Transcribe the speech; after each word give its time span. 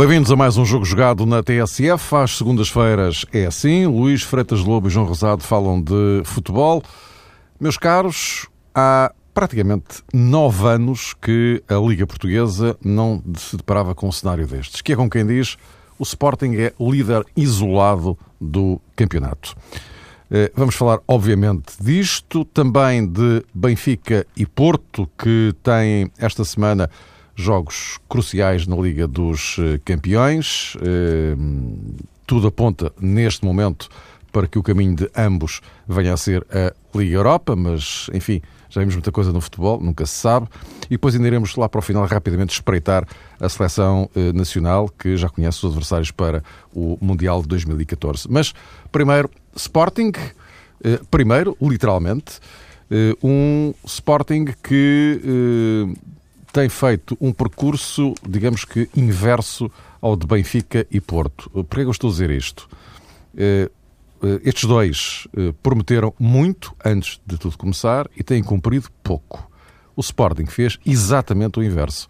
Bem-vindos 0.00 0.32
a 0.32 0.36
mais 0.36 0.56
um 0.56 0.64
jogo 0.64 0.86
jogado 0.86 1.26
na 1.26 1.42
TSF. 1.42 2.16
Às 2.16 2.38
segundas-feiras 2.38 3.26
é 3.34 3.44
assim. 3.44 3.84
Luís 3.84 4.22
Freitas 4.22 4.60
Lobo 4.60 4.88
e 4.88 4.90
João 4.90 5.04
Rosado 5.04 5.42
falam 5.42 5.78
de 5.78 6.22
futebol. 6.24 6.82
Meus 7.60 7.76
caros, 7.76 8.48
há 8.74 9.12
praticamente 9.34 10.02
nove 10.10 10.66
anos 10.66 11.12
que 11.20 11.62
a 11.68 11.74
Liga 11.74 12.06
Portuguesa 12.06 12.78
não 12.82 13.22
se 13.36 13.58
deparava 13.58 13.94
com 13.94 14.08
um 14.08 14.12
cenário 14.12 14.46
destes, 14.46 14.80
que 14.80 14.94
é 14.94 14.96
como 14.96 15.10
quem 15.10 15.26
diz, 15.26 15.58
o 15.98 16.02
Sporting 16.02 16.54
é 16.54 16.72
líder 16.80 17.22
isolado 17.36 18.16
do 18.40 18.80
campeonato. 18.96 19.54
Eh, 20.30 20.50
vamos 20.56 20.76
falar, 20.76 21.00
obviamente, 21.06 21.74
disto, 21.78 22.46
também 22.46 23.06
de 23.06 23.44
Benfica 23.52 24.26
e 24.34 24.46
Porto, 24.46 25.06
que 25.18 25.54
têm 25.62 26.10
esta 26.18 26.42
semana 26.42 26.88
jogos 27.40 27.98
cruciais 28.08 28.66
na 28.66 28.76
Liga 28.76 29.08
dos 29.08 29.56
eh, 29.58 29.80
Campeões. 29.84 30.76
Eh, 30.82 31.34
tudo 32.26 32.46
aponta, 32.46 32.92
neste 33.00 33.44
momento, 33.44 33.88
para 34.30 34.46
que 34.46 34.58
o 34.58 34.62
caminho 34.62 34.94
de 34.94 35.10
ambos 35.16 35.60
venha 35.88 36.14
a 36.14 36.16
ser 36.16 36.46
a 36.50 36.72
Liga 36.96 37.16
Europa, 37.16 37.56
mas, 37.56 38.08
enfim, 38.14 38.40
já 38.68 38.80
vimos 38.80 38.94
muita 38.94 39.10
coisa 39.10 39.32
no 39.32 39.40
futebol, 39.40 39.80
nunca 39.80 40.06
se 40.06 40.14
sabe. 40.14 40.46
E 40.84 40.90
depois 40.90 41.14
ainda 41.14 41.26
iremos 41.26 41.56
lá 41.56 41.68
para 41.68 41.80
o 41.80 41.82
final 41.82 42.06
rapidamente 42.06 42.52
espreitar 42.52 43.04
a 43.40 43.48
seleção 43.48 44.08
eh, 44.14 44.32
nacional, 44.32 44.88
que 44.88 45.16
já 45.16 45.28
conhece 45.28 45.58
os 45.58 45.72
adversários 45.72 46.10
para 46.12 46.44
o 46.72 46.96
Mundial 47.00 47.42
de 47.42 47.48
2014. 47.48 48.28
Mas, 48.30 48.52
primeiro, 48.92 49.28
Sporting, 49.56 50.12
primeiro, 51.10 51.56
literalmente, 51.60 52.38
um 53.22 53.74
Sporting 53.84 54.46
que 54.62 55.94
tem 56.52 56.68
feito 56.68 57.16
um 57.20 57.32
percurso, 57.32 58.14
digamos 58.28 58.64
que, 58.64 58.88
inverso 58.96 59.70
ao 60.00 60.16
de 60.16 60.26
Benfica 60.26 60.86
e 60.90 61.00
Porto. 61.00 61.50
Por 61.50 61.66
que 61.66 61.80
eu 61.80 61.90
estou 61.90 62.08
a 62.08 62.12
dizer 62.12 62.30
isto? 62.30 62.68
Eh, 63.36 63.70
eh, 64.22 64.40
estes 64.44 64.64
dois 64.64 65.28
eh, 65.36 65.54
prometeram 65.62 66.14
muito 66.18 66.74
antes 66.84 67.20
de 67.26 67.38
tudo 67.38 67.56
começar 67.56 68.08
e 68.16 68.22
têm 68.22 68.42
cumprido 68.42 68.88
pouco. 69.02 69.50
O 69.94 70.00
Sporting 70.00 70.46
fez 70.46 70.78
exatamente 70.84 71.58
o 71.58 71.62
inverso. 71.62 72.08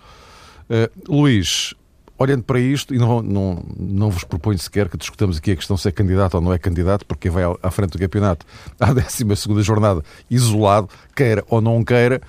Luís, 1.09 1.75
olhando 2.17 2.45
para 2.45 2.61
isto, 2.61 2.95
e 2.95 2.99
não, 2.99 3.21
não, 3.21 3.65
não 3.77 4.11
vos 4.11 4.23
proponho 4.23 4.57
sequer 4.57 4.89
que 4.89 4.97
discutamos 4.97 5.39
aqui 5.39 5.51
a 5.51 5.57
questão 5.57 5.77
se 5.77 5.89
é 5.89 5.91
candidato 5.91 6.35
ou 6.35 6.41
não 6.41 6.53
é 6.53 6.59
candidato, 6.59 7.05
porque 7.05 7.29
vai 7.29 7.43
à 7.61 7.71
frente 7.73 7.91
do 7.91 7.99
campeonato 7.99 8.47
à 8.79 8.93
12 8.93 9.25
jornada 9.63 10.05
isolado, 10.31 10.89
queira 11.17 11.43
ou 11.49 11.61
não 11.61 11.83
queira, 11.83 12.21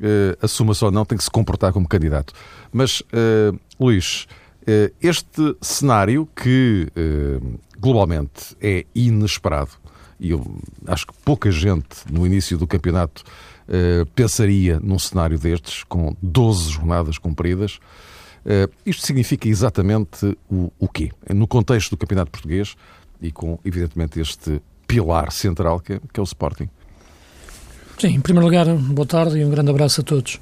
uh, 0.00 0.36
assuma-se 0.44 0.84
ou 0.84 0.90
não, 0.90 1.04
tem 1.04 1.16
que 1.16 1.24
se 1.24 1.30
comportar 1.30 1.72
como 1.72 1.88
candidato. 1.88 2.32
Mas, 2.72 3.00
uh, 3.00 3.58
Luís, 3.78 4.26
uh, 4.62 4.92
este 5.00 5.56
cenário 5.60 6.28
que 6.34 6.88
globalmente 7.78 8.56
é 8.60 8.84
inesperado, 8.94 9.72
e 10.18 10.30
eu 10.30 10.44
acho 10.86 11.06
que 11.06 11.12
pouca 11.24 11.50
gente 11.50 12.10
no 12.10 12.26
início 12.26 12.56
do 12.56 12.66
campeonato 12.66 13.22
pensaria 14.14 14.80
num 14.80 14.98
cenário 14.98 15.38
destes, 15.38 15.84
com 15.84 16.16
12 16.22 16.70
jornadas 16.70 17.18
cumpridas. 17.18 17.80
isto 18.86 19.04
significa 19.04 19.48
exatamente 19.48 20.38
o, 20.48 20.72
o 20.78 20.88
quê? 20.88 21.10
No 21.34 21.46
contexto 21.46 21.90
do 21.90 21.96
campeonato 21.96 22.30
português 22.30 22.76
e 23.20 23.30
com, 23.30 23.58
evidentemente, 23.64 24.20
este 24.20 24.62
pilar 24.86 25.32
central 25.32 25.80
que 25.80 25.94
é, 25.94 26.00
que 26.12 26.18
é 26.18 26.22
o 26.22 26.24
Sporting. 26.24 26.70
Sim, 27.98 28.08
em 28.08 28.20
primeiro 28.20 28.44
lugar, 28.44 28.66
boa 28.66 29.06
tarde 29.06 29.38
e 29.38 29.44
um 29.44 29.48
grande 29.48 29.70
abraço 29.70 30.02
a 30.02 30.04
todos. 30.04 30.38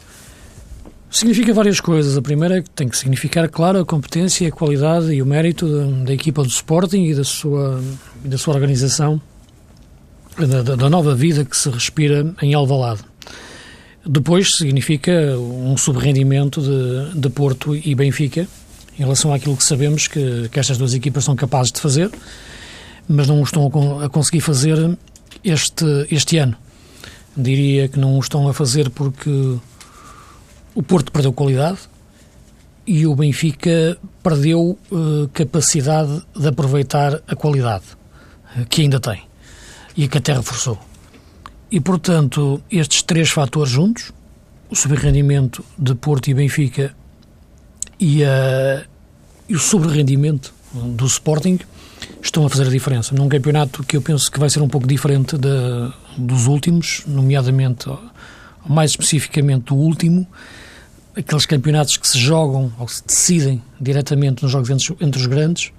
Significa 1.09 1.55
várias 1.55 1.81
coisas. 1.81 2.17
A 2.17 2.23
primeira 2.23 2.59
é 2.59 2.63
que 2.63 2.71
tem 2.71 2.89
que 2.89 2.99
significar, 2.99 3.49
claro, 3.49 3.79
a 3.79 3.85
competência, 3.85 4.49
a 4.49 4.51
qualidade 4.51 5.15
e 5.15 5.23
o 5.23 5.27
mérito 5.27 5.69
da, 6.05 6.13
equipa 6.13 6.43
do 6.43 6.49
Sporting 6.49 7.05
e 7.05 7.15
da 7.15 7.23
sua, 7.23 7.81
da 8.25 8.37
sua 8.37 8.55
organização, 8.55 9.21
da, 10.37 10.75
da 10.75 10.91
nova 10.91 11.15
vida 11.15 11.45
que 11.45 11.57
se 11.57 11.71
respira 11.71 12.35
em 12.43 12.55
Alvalade. 12.55 13.03
Depois 14.05 14.57
significa 14.57 15.13
um 15.39 15.77
subrendimento 15.77 16.61
de, 16.61 17.21
de 17.21 17.31
Porto 17.31 17.77
e 17.77 17.95
Benfica 17.95 18.49
em 18.99 19.03
relação 19.03 19.33
àquilo 19.33 19.57
que 19.57 19.63
sabemos 19.63 20.09
que, 20.09 20.49
que 20.49 20.59
estas 20.59 20.77
duas 20.77 20.93
equipas 20.93 21.23
são 21.23 21.37
capazes 21.37 21.71
de 21.71 21.81
fazer, 21.81 22.11
mas 23.09 23.29
não 23.29 23.41
estão 23.45 23.71
a 24.03 24.09
conseguir 24.09 24.41
fazer 24.41 24.99
este, 25.45 25.85
este 26.11 26.39
ano. 26.39 26.64
Diria 27.37 27.89
que 27.89 27.99
não 27.99 28.17
o 28.17 28.21
estão 28.21 28.49
a 28.49 28.55
fazer 28.55 28.91
porque 28.91 29.59
o 30.75 30.83
Porto 30.83 31.12
perdeu 31.12 31.33
qualidade 31.33 31.78
e 32.87 33.06
o 33.06 33.15
Benfica 33.15 33.97
perdeu 34.22 34.78
uh, 34.91 35.28
capacidade 35.33 36.23
de 36.37 36.49
aproveitar 36.49 37.23
a 37.27 37.34
qualidade 37.34 37.84
uh, 38.56 38.67
que 38.67 38.83
ainda 38.83 39.00
tem 39.00 39.23
e 39.97 40.09
que 40.09 40.19
até 40.19 40.33
reforçou. 40.33 40.78
E, 41.71 41.81
portanto, 41.81 42.62
estes 42.71 43.03
três 43.03 43.31
fatores 43.31 43.73
juntos, 43.73 44.12
o 44.71 44.77
subrendimento 44.77 45.65
de 45.78 45.94
Porto 45.94 46.28
e 46.28 46.34
Benfica 46.34 46.94
e, 47.99 48.23
uh, 48.23 48.84
e 49.49 49.55
o 49.55 49.59
sobrerendimento 49.59 50.53
do 50.73 51.06
Sporting, 51.06 51.59
estão 52.23 52.44
a 52.44 52.50
fazer 52.50 52.67
a 52.67 52.71
diferença. 52.71 53.15
Num 53.15 53.28
campeonato 53.28 53.83
que 53.84 53.97
eu 53.97 54.03
penso 54.03 54.31
que 54.31 54.39
vai 54.39 54.50
ser 54.50 54.61
um 54.61 54.69
pouco 54.69 54.87
diferente 54.87 55.39
de, 55.39 55.49
dos 56.17 56.47
últimos, 56.47 57.03
nomeadamente, 57.07 57.89
mais 58.69 58.93
especificamente, 58.93 59.73
o 59.73 59.77
último, 59.77 60.27
aqueles 61.17 61.47
campeonatos 61.47 61.97
que 61.97 62.09
se 62.09 62.19
jogam 62.19 62.73
ou 62.79 62.89
se 62.89 63.03
decidem 63.05 63.63
diretamente 63.81 64.43
nos 64.43 64.53
jogos 64.53 64.71
entre, 64.71 64.97
entre 65.01 65.21
os 65.21 65.27
grandes, 65.27 65.73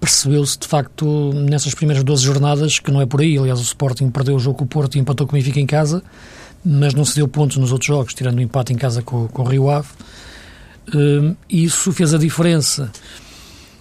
percebeu-se 0.00 0.58
de 0.58 0.66
facto 0.66 1.32
nessas 1.34 1.74
primeiras 1.74 2.02
12 2.02 2.24
jornadas 2.24 2.78
que 2.78 2.90
não 2.90 3.00
é 3.00 3.06
por 3.06 3.20
aí. 3.20 3.36
Aliás, 3.36 3.60
o 3.60 3.62
Sporting 3.62 4.10
perdeu 4.10 4.34
o 4.34 4.38
jogo 4.38 4.58
com 4.58 4.64
o 4.64 4.66
Porto 4.66 4.96
e 4.96 4.98
empatou 4.98 5.26
com 5.26 5.36
o 5.36 5.38
Benfica 5.38 5.60
em 5.60 5.66
casa, 5.66 6.02
mas 6.64 6.94
não 6.94 7.04
se 7.04 7.14
deu 7.14 7.28
pontos 7.28 7.58
nos 7.58 7.70
outros 7.70 7.86
jogos, 7.86 8.14
tirando 8.14 8.38
o 8.38 8.42
empate 8.42 8.72
em 8.72 8.76
casa 8.76 9.02
com, 9.02 9.28
com 9.28 9.42
o 9.42 9.44
Rio 9.44 9.68
Ave. 9.68 9.88
Um, 10.94 11.36
isso 11.48 11.92
fez 11.92 12.14
a 12.14 12.18
diferença 12.18 12.90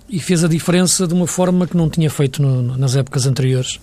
e 0.09 0.19
fez 0.19 0.43
a 0.43 0.47
diferença 0.47 1.07
de 1.07 1.13
uma 1.13 1.25
forma 1.25 1.65
que 1.65 1.77
não 1.77 1.89
tinha 1.89 2.09
feito 2.09 2.41
no, 2.41 2.77
nas 2.77 2.95
épocas 2.95 3.25
anteriores 3.25 3.79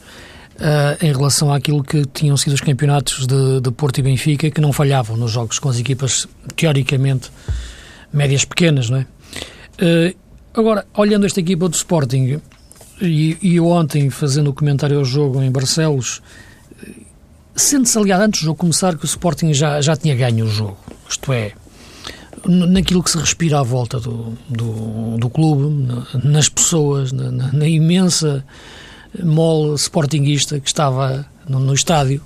uh, 0.57 1.05
em 1.05 1.13
relação 1.13 1.53
àquilo 1.53 1.83
que 1.83 2.05
tinham 2.07 2.37
sido 2.37 2.53
os 2.53 2.61
campeonatos 2.61 3.27
de, 3.27 3.61
de, 3.61 3.71
Porto 3.71 3.99
e 3.99 4.03
Benfica, 4.03 4.51
que 4.51 4.61
não 4.61 4.73
falhavam 4.73 5.17
nos 5.17 5.31
jogos 5.31 5.59
com 5.59 5.69
as 5.69 5.79
equipas 5.79 6.27
teoricamente 6.55 7.31
médias 8.13 8.45
pequenas, 8.45 8.91
não 8.91 8.99
é? 8.99 9.07
Uh, 9.81 10.17
agora, 10.55 10.87
olhando 10.95 11.27
esta 11.27 11.41
equipa 11.41 11.69
do 11.69 11.75
Sporting, 11.75 12.41
e, 13.01 13.37
e 13.43 13.61
ontem 13.61 14.09
fazendo 14.09 14.49
o 14.49 14.55
comentário 14.55 14.99
ao 14.99 15.05
jogo 15.05 15.43
em 15.43 15.51
Barcelos, 15.51 16.23
sente-se 17.55 17.99
aliás 17.99 18.23
antes 18.23 18.41
do 18.41 18.47
jogo 18.47 18.59
começar 18.59 18.97
que 18.97 19.05
o 19.05 19.07
Sporting 19.07 19.53
já, 19.53 19.81
já 19.81 19.97
tinha 19.97 20.15
ganho 20.15 20.47
o 20.47 20.49
jogo, 20.49 20.79
isto 21.09 21.33
é, 21.33 21.53
naquilo 22.47 23.03
que 23.03 23.11
se 23.11 23.19
respira 23.19 23.61
à 23.61 23.63
volta 23.63 23.99
do, 23.99 24.37
do, 24.49 25.17
do 25.19 25.29
clube, 25.29 25.89
nas 26.23 26.49
pessoas, 26.49 27.13
na, 27.13 27.31
na, 27.31 27.67
imensa 27.67 28.45
mole 29.23 29.75
sportinguista 29.77 30.61
que 30.61 30.69
estava 30.69 31.27
no, 31.49 31.59
no, 31.61 31.75
estádio, 31.75 32.23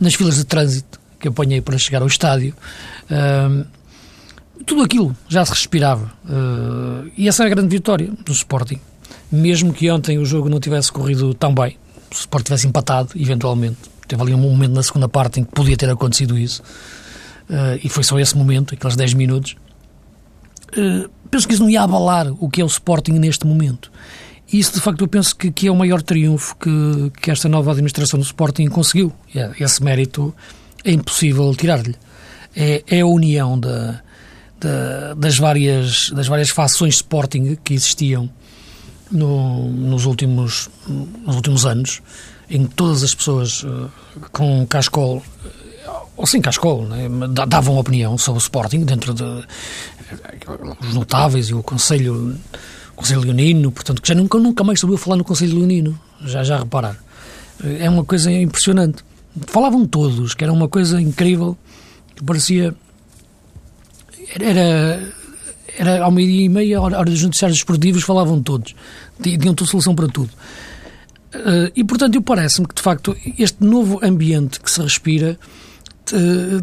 nas 0.00 0.14
filas 0.14 0.36
de 0.36 0.44
trânsito 0.44 1.00
que 1.18 1.28
apanhei 1.28 1.60
para 1.60 1.78
chegar 1.78 2.02
ao 2.02 2.08
estádio. 2.08 2.54
Uh, 3.04 3.66
tudo 4.66 4.82
aquilo 4.82 5.16
já 5.28 5.44
se 5.44 5.52
respirava. 5.52 6.12
Uh, 6.24 7.10
e 7.16 7.28
essa 7.28 7.44
é 7.44 7.46
a 7.46 7.48
grande 7.48 7.68
vitória 7.68 8.10
do 8.24 8.32
Sporting. 8.32 8.80
Mesmo 9.30 9.72
que 9.72 9.90
ontem 9.90 10.18
o 10.18 10.24
jogo 10.24 10.48
não 10.48 10.60
tivesse 10.60 10.92
corrido 10.92 11.34
tão 11.34 11.54
bem, 11.54 11.76
o 12.10 12.14
Sporting 12.14 12.44
tivesse 12.44 12.66
empatado, 12.66 13.10
eventualmente, 13.16 13.78
teve 14.06 14.22
ali 14.22 14.34
um 14.34 14.38
momento 14.38 14.72
na 14.72 14.82
segunda 14.82 15.08
parte 15.08 15.40
em 15.40 15.44
que 15.44 15.52
podia 15.52 15.76
ter 15.76 15.90
acontecido 15.90 16.38
isso. 16.38 16.62
Uh, 17.48 17.78
e 17.82 17.88
foi 17.88 18.04
só 18.04 18.18
esse 18.18 18.36
momento, 18.36 18.74
aqueles 18.74 18.96
10 18.96 19.14
minutos. 19.14 19.56
Uh, 20.76 21.08
penso 21.30 21.46
que 21.46 21.54
isso 21.54 21.62
não 21.62 21.70
ia 21.70 21.82
abalar 21.82 22.32
o 22.38 22.48
que 22.48 22.60
é 22.60 22.64
o 22.64 22.66
Sporting 22.66 23.12
neste 23.12 23.46
momento. 23.46 23.90
Isso, 24.52 24.74
de 24.74 24.80
facto, 24.80 25.00
eu 25.00 25.08
penso 25.08 25.34
que, 25.34 25.50
que 25.50 25.66
é 25.66 25.70
o 25.70 25.76
maior 25.76 26.02
triunfo 26.02 26.56
que, 26.56 27.12
que 27.20 27.30
esta 27.30 27.48
nova 27.48 27.72
administração 27.72 28.18
do 28.20 28.24
Sporting 28.24 28.66
conseguiu. 28.66 29.12
É, 29.34 29.50
esse 29.58 29.82
mérito 29.82 30.34
é 30.84 30.92
impossível 30.92 31.54
tirar-lhe. 31.54 31.94
É, 32.54 32.84
é, 32.86 33.00
a 33.00 33.06
união 33.06 33.58
da, 33.58 34.00
da, 34.60 35.14
das, 35.14 35.38
várias, 35.38 36.10
das 36.10 36.28
várias 36.28 36.50
fações 36.50 36.96
Sporting 36.96 37.56
que 37.64 37.74
existiam 37.74 38.30
no, 39.10 39.68
nos, 39.70 40.04
últimos, 40.04 40.70
nos 40.86 41.36
últimos 41.36 41.66
anos, 41.66 42.02
em 42.48 42.66
que 42.66 42.74
todas 42.74 43.02
as 43.02 43.14
pessoas 43.14 43.62
uh, 43.64 43.90
com 44.30 44.66
cascol 44.66 45.22
ou 46.16 46.26
sem 46.26 46.40
cascol, 46.40 46.86
né? 46.86 47.08
davam 47.48 47.76
opinião 47.76 48.16
sobre 48.16 48.38
o 48.38 48.42
Sporting 48.42 48.84
dentro 48.84 49.12
de 49.12 49.24
os 50.80 50.94
notáveis 50.94 51.48
e 51.48 51.54
o 51.54 51.62
Conselho, 51.62 52.38
Conselho 52.94 53.20
Leonino, 53.20 53.70
portanto, 53.70 54.00
que 54.00 54.08
já 54.08 54.14
nunca, 54.14 54.38
nunca 54.38 54.64
mais 54.64 54.80
soube 54.80 54.96
falar 54.96 55.16
no 55.16 55.24
Conselho 55.24 55.58
Leonino, 55.58 55.98
já, 56.24 56.42
já 56.42 56.58
reparar. 56.58 56.98
É 57.62 57.88
uma 57.88 58.04
coisa 58.04 58.30
impressionante. 58.30 59.04
Falavam 59.46 59.86
todos, 59.86 60.34
que 60.34 60.44
era 60.44 60.52
uma 60.52 60.68
coisa 60.68 61.00
incrível, 61.00 61.56
que 62.14 62.24
parecia. 62.24 62.74
Era, 64.38 65.12
era 65.76 66.02
ao 66.04 66.10
meio-dia 66.10 66.46
e 66.46 66.48
meia, 66.48 66.78
a 66.78 66.82
hora 66.82 67.04
dos 67.04 67.22
noticiários 67.22 67.58
esportivos, 67.58 68.02
falavam 68.02 68.42
todos. 68.42 68.74
Tinham 69.22 69.54
toda 69.54 69.70
solução 69.70 69.94
para 69.94 70.08
tudo. 70.08 70.30
Uh, 71.34 71.70
e, 71.74 71.82
portanto, 71.82 72.14
eu 72.14 72.22
parece-me 72.22 72.66
que, 72.66 72.74
de 72.74 72.82
facto, 72.82 73.16
este 73.38 73.62
novo 73.62 73.98
ambiente 74.02 74.60
que 74.60 74.70
se 74.70 74.80
respira 74.80 75.38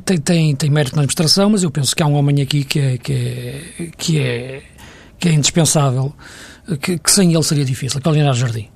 tem, 0.06 0.20
tem, 0.20 0.56
tem 0.56 0.70
mérito 0.70 0.96
na 0.96 1.02
administração, 1.02 1.50
mas 1.50 1.64
eu 1.64 1.72
penso 1.72 1.96
que 1.96 2.04
há 2.04 2.06
um 2.06 2.14
homem 2.14 2.42
aqui 2.42 2.64
que 2.64 2.80
é, 2.80 2.98
que 2.98 3.14
é, 3.14 3.92
que 3.98 4.20
é, 4.20 4.64
que 5.22 5.30
é 5.30 5.34
indispensável, 5.34 6.12
que, 6.82 6.98
que, 6.98 7.12
sem 7.12 7.32
ele 7.32 7.44
seria 7.44 7.64
difícil, 7.64 8.02
que 8.02 8.08
é 8.08 8.12
o 8.12 8.14
Leonardo 8.14 8.40
Jardim. 8.40 8.68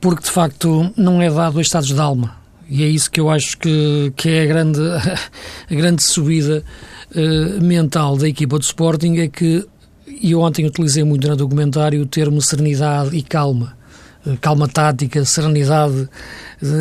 Porque, 0.00 0.22
de 0.22 0.30
facto, 0.30 0.92
não 0.96 1.20
é 1.20 1.28
dado 1.28 1.58
a 1.58 1.62
estados 1.62 1.88
de 1.88 2.00
alma. 2.00 2.36
E 2.70 2.84
é 2.84 2.86
isso 2.86 3.10
que 3.10 3.20
eu 3.20 3.28
acho 3.28 3.58
que, 3.58 4.12
que 4.16 4.28
é 4.28 4.42
a 4.44 4.46
grande, 4.46 4.80
a 5.68 5.74
grande 5.74 6.02
subida 6.02 6.64
uh, 7.10 7.62
mental 7.62 8.16
da 8.16 8.28
equipa 8.28 8.56
do 8.56 8.62
Sporting, 8.62 9.16
é 9.16 9.26
que, 9.26 9.66
e 10.06 10.30
eu 10.30 10.40
ontem 10.40 10.64
utilizei 10.64 11.02
muito 11.02 11.28
no 11.28 11.34
documentário 11.34 12.00
o 12.00 12.06
termo 12.06 12.40
serenidade 12.40 13.16
e 13.16 13.22
calma 13.22 13.76
eh, 14.24 14.36
calma 14.40 14.68
tática, 14.68 15.24
serenidade 15.24 16.08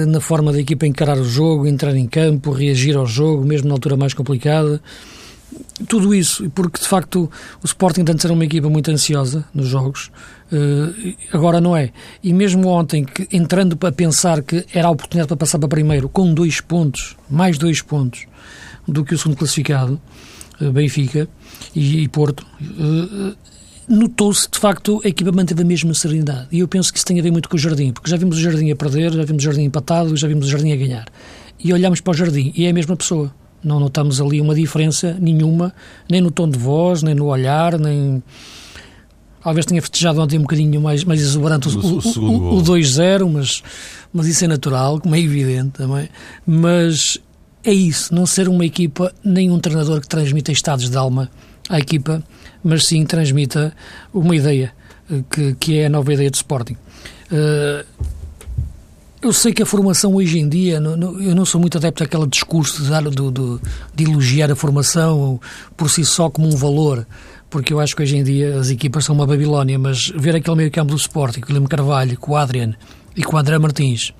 na 0.07 0.21
forma 0.21 0.53
da 0.53 0.59
equipa 0.59 0.85
encarar 0.85 1.17
o 1.17 1.25
jogo, 1.25 1.67
entrar 1.67 1.95
em 1.95 2.07
campo, 2.07 2.51
reagir 2.51 2.95
ao 2.95 3.05
jogo, 3.05 3.43
mesmo 3.43 3.67
na 3.67 3.73
altura 3.73 3.97
mais 3.97 4.13
complicada. 4.13 4.79
Tudo 5.87 6.13
isso, 6.13 6.49
porque 6.51 6.79
de 6.79 6.87
facto 6.87 7.29
o 7.61 7.65
Sporting 7.65 8.03
tanto 8.03 8.25
era 8.25 8.33
uma 8.33 8.45
equipa 8.45 8.69
muito 8.69 8.89
ansiosa 8.91 9.43
nos 9.53 9.67
jogos, 9.67 10.11
eh, 10.51 11.15
agora 11.31 11.59
não 11.59 11.75
é. 11.75 11.91
E 12.23 12.31
mesmo 12.33 12.67
ontem, 12.67 13.03
que, 13.03 13.27
entrando 13.35 13.75
para 13.75 13.91
pensar 13.91 14.41
que 14.43 14.65
era 14.73 14.87
a 14.87 14.91
oportunidade 14.91 15.27
para 15.27 15.37
passar 15.37 15.59
para 15.59 15.67
primeiro, 15.67 16.07
com 16.07 16.33
dois 16.33 16.61
pontos, 16.61 17.15
mais 17.29 17.57
dois 17.57 17.81
pontos 17.81 18.25
do 18.87 19.03
que 19.03 19.15
o 19.15 19.17
segundo 19.17 19.37
classificado, 19.37 19.99
Benfica 20.71 21.27
e, 21.75 22.07
Porto, 22.07 22.45
notou-se, 23.87 24.49
de 24.49 24.59
facto, 24.59 25.01
a 25.03 25.07
equipa 25.07 25.31
manteve 25.31 25.61
a 25.61 25.65
mesma 25.65 25.93
serenidade. 25.93 26.47
E 26.51 26.59
eu 26.59 26.67
penso 26.67 26.91
que 26.91 26.97
isso 26.97 27.05
tem 27.05 27.19
a 27.19 27.23
ver 27.23 27.31
muito 27.31 27.49
com 27.49 27.55
o 27.55 27.59
Jardim, 27.59 27.91
porque 27.91 28.09
já 28.09 28.17
vimos 28.17 28.37
o 28.37 28.41
Jardim 28.41 28.71
a 28.71 28.75
perder, 28.75 29.11
já 29.11 29.23
vimos 29.23 29.43
o 29.43 29.45
Jardim 29.45 29.63
empatado, 29.63 30.15
já 30.15 30.27
vimos 30.27 30.47
o 30.47 30.49
Jardim 30.49 30.71
a 30.71 30.75
ganhar. 30.75 31.07
E 31.59 31.73
olhamos 31.73 32.01
para 32.01 32.11
o 32.11 32.13
Jardim 32.13 32.53
e 32.55 32.65
é 32.65 32.69
a 32.69 32.73
mesma 32.73 32.95
pessoa. 32.95 33.33
Não 33.63 33.79
notamos 33.79 34.19
ali 34.19 34.41
uma 34.41 34.53
diferença 34.53 35.15
nenhuma, 35.19 35.73
nem 36.09 36.21
no 36.21 36.31
tom 36.31 36.49
de 36.49 36.57
voz, 36.57 37.03
nem 37.03 37.15
no 37.15 37.25
olhar, 37.25 37.79
nem. 37.79 38.21
Talvez 39.41 39.65
tenha 39.65 39.81
festejado 39.81 40.21
ontem 40.21 40.37
um 40.37 40.43
bocadinho 40.43 40.79
mais, 40.79 41.03
mais 41.03 41.21
exuberante 41.21 41.67
o, 41.67 41.79
o, 41.79 41.97
o, 42.19 42.57
o 42.59 42.63
2-0, 42.63 43.29
mas, 43.29 43.61
mas 44.13 44.25
isso 44.25 44.45
é 44.45 44.47
natural, 44.47 45.01
como 45.01 45.15
é 45.15 45.19
evidente 45.19 45.71
também. 45.71 46.07
Mas 46.45 47.17
é 47.63 47.73
isso, 47.73 48.13
não 48.15 48.25
ser 48.25 48.47
uma 48.47 48.65
equipa, 48.65 49.13
nem 49.23 49.51
um 49.51 49.59
treinador 49.59 49.99
que 49.99 50.07
transmita 50.07 50.51
estados 50.51 50.89
de 50.89 50.95
alma 50.95 51.29
à 51.69 51.77
equipa 51.77 52.23
mas 52.63 52.85
sim 52.85 53.05
transmita 53.05 53.73
uma 54.13 54.35
ideia, 54.35 54.73
eh, 55.11 55.23
que, 55.29 55.53
que 55.55 55.79
é 55.79 55.87
a 55.87 55.89
nova 55.89 56.13
ideia 56.13 56.31
de 56.31 56.37
Sporting. 56.37 56.77
Uh, 57.31 57.83
eu 59.23 59.31
sei 59.31 59.53
que 59.53 59.63
a 59.63 59.65
formação 59.65 60.15
hoje 60.15 60.37
em 60.37 60.49
dia, 60.49 60.75
eu 60.75 61.35
não 61.35 61.45
sou 61.45 61.59
muito 61.59 61.77
adepto 61.77 62.03
àquele 62.03 62.27
discurso 62.27 62.83
de, 62.83 62.89
de, 62.89 63.31
de, 63.31 63.59
de, 63.95 64.03
elogiar 64.03 64.51
a 64.51 64.55
formação 64.55 65.39
por 65.77 65.89
si 65.89 66.03
só 66.03 66.29
como 66.29 66.47
um 66.47 66.55
valor, 66.55 67.07
porque 67.49 67.71
eu 67.71 67.79
acho 67.79 67.95
que 67.95 68.03
hoje 68.03 68.17
em 68.17 68.23
dia 68.23 68.59
as 68.59 68.69
equipas 68.69 69.05
são 69.05 69.15
uma 69.15 69.25
Babilónia, 69.25 69.79
mas 69.79 70.11
ver 70.15 70.35
aquele 70.35 70.57
meio 70.57 70.71
campo 70.71 70.91
do 70.91 70.97
Sporting, 70.97 71.39
com 71.39 71.45
o 71.45 71.47
Guilherme 71.47 71.67
Carvalho, 71.67 72.19
com 72.19 72.33
o 72.33 72.35
Adrian 72.35 72.73
e 73.15 73.23
com 73.23 73.35
o 73.35 73.39
André 73.39 73.57
Martins, 73.57 74.11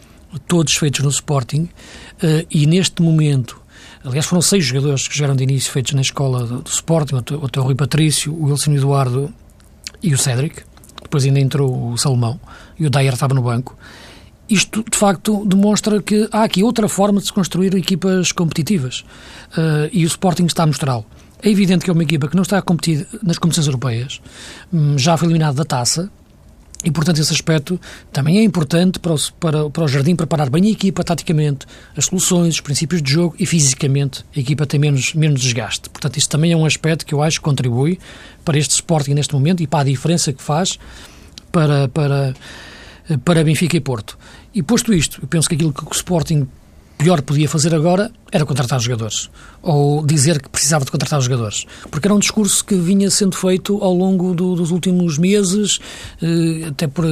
todos 0.48 0.76
feitos 0.76 1.02
no 1.02 1.10
Sporting, 1.10 1.64
uh, 1.64 2.48
e 2.50 2.66
neste 2.66 3.02
momento 3.02 3.62
Aliás, 4.06 4.26
foram 4.26 4.42
seis 4.42 4.66
jogadores 4.66 5.08
que 5.08 5.16
jogaram 5.16 5.34
de 5.34 5.44
início 5.44 5.72
feitos 5.72 5.94
na 5.94 6.02
escola 6.02 6.46
do, 6.46 6.62
do 6.62 6.70
Sporting, 6.70 7.16
o, 7.16 7.60
o 7.60 7.64
Rui 7.64 7.74
Patrício, 7.74 8.34
o 8.34 8.48
Wilson 8.48 8.74
Eduardo 8.74 9.34
e 10.02 10.14
o 10.14 10.18
Cédric. 10.18 10.62
Depois 11.02 11.24
ainda 11.24 11.40
entrou 11.40 11.92
o 11.92 11.98
Salomão 11.98 12.38
e 12.78 12.86
o 12.86 12.90
Dyer 12.90 13.14
estava 13.14 13.34
no 13.34 13.42
banco. 13.42 13.78
Isto, 14.50 14.84
de 14.90 14.98
facto, 14.98 15.46
demonstra 15.46 16.02
que 16.02 16.28
há 16.32 16.44
aqui 16.44 16.64
outra 16.64 16.90
forma 16.90 17.20
de 17.20 17.28
se 17.28 17.34
construir 17.34 17.74
equipas 17.76 18.32
competitivas. 18.32 19.06
Uh, 19.52 19.90
e 19.92 20.04
o 20.04 20.08
Sporting 20.08 20.46
está 20.46 20.64
a 20.64 20.68
mostrá-lo. 20.68 21.06
É 21.42 21.50
evidente 21.50 21.84
que 21.84 21.90
é 21.90 21.94
uma 21.94 22.04
equipa 22.04 22.28
que 22.28 22.36
não 22.36 22.44
está 22.44 22.58
a 22.58 22.62
competir 22.62 23.08
nas 23.22 23.38
competições 23.38 23.68
europeias, 23.68 24.22
hum, 24.72 24.98
já 24.98 25.18
foi 25.18 25.28
eliminado 25.28 25.56
da 25.56 25.66
taça, 25.66 26.10
e, 26.84 26.92
portanto, 26.92 27.22
esse 27.22 27.32
aspecto 27.32 27.80
também 28.12 28.40
é 28.40 28.44
importante 28.44 29.00
para 29.00 29.14
o, 29.14 29.18
para, 29.40 29.70
para 29.70 29.84
o 29.86 29.88
Jardim 29.88 30.16
preparar 30.16 30.50
bem 30.50 30.66
a 30.66 30.70
equipa, 30.70 31.04
taticamente, 31.04 31.66
as 31.96 32.06
soluções, 32.06 32.56
os 32.56 32.62
princípios 32.62 33.02
de 33.02 33.10
jogo 33.10 33.36
e, 33.40 33.46
fisicamente, 33.46 34.26
a 34.36 34.40
equipa 34.40 34.66
tem 34.66 34.80
menos, 34.80 35.14
menos 35.14 35.40
desgaste. 35.40 35.90
Portanto, 35.90 36.18
isso 36.18 36.28
também 36.28 36.52
é 36.52 36.58
um 36.58 36.66
aspecto 36.66 37.06
que 37.06 37.14
eu 37.14 37.24
acho 37.24 37.40
que 37.40 37.44
contribui 37.44 38.00
para 38.44 38.58
este 38.58 38.72
Sporting 38.72 39.14
neste 39.14 39.34
momento 39.34 39.64
e 39.64 39.68
para 39.68 39.80
a 39.80 39.84
diferença 39.86 40.34
que 40.34 40.44
faz 40.44 40.78
para, 41.54 41.88
para, 41.88 42.34
para 43.24 43.44
Benfica 43.44 43.78
e 43.78 43.80
Porto. 43.80 44.18
E 44.54 44.62
posto 44.64 44.94
isto, 44.94 45.20
eu 45.22 45.28
penso 45.28 45.48
que 45.48 45.56
aquilo 45.56 45.74
que 45.74 45.84
o 45.84 45.92
Sporting 45.92 46.48
pior 46.98 47.22
podia 47.22 47.50
fazer 47.50 47.76
agora 47.76 48.12
era 48.32 48.46
contratar 48.46 48.80
jogadores. 48.80 49.30
Ou 49.62 50.06
dizer 50.06 50.42
que 50.42 50.50
precisava 50.50 50.86
de 50.86 50.92
contratar 50.92 51.22
jogadores. 51.22 51.66
Porque 51.92 52.08
era 52.08 52.16
um 52.16 52.20
discurso 52.20 52.64
que 52.64 52.76
vinha 52.76 53.10
sendo 53.10 53.36
feito 53.36 53.78
ao 53.84 53.94
longo 53.94 54.34
do, 54.34 54.56
dos 54.56 54.72
últimos 54.72 55.18
meses, 55.18 55.80
eh, 56.22 56.68
até 56.70 56.88
por, 56.88 57.06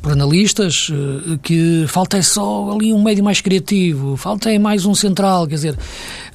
por 0.00 0.12
analistas, 0.12 0.88
eh, 0.90 1.38
que 1.42 1.84
falta 1.88 2.16
é 2.16 2.22
só 2.22 2.72
ali 2.72 2.92
um 2.92 3.02
médio 3.02 3.22
mais 3.22 3.40
criativo, 3.40 4.16
falta 4.16 4.50
é 4.50 4.58
mais 4.58 4.86
um 4.86 4.94
central. 4.94 5.46
Quer 5.46 5.54
dizer, 5.56 5.78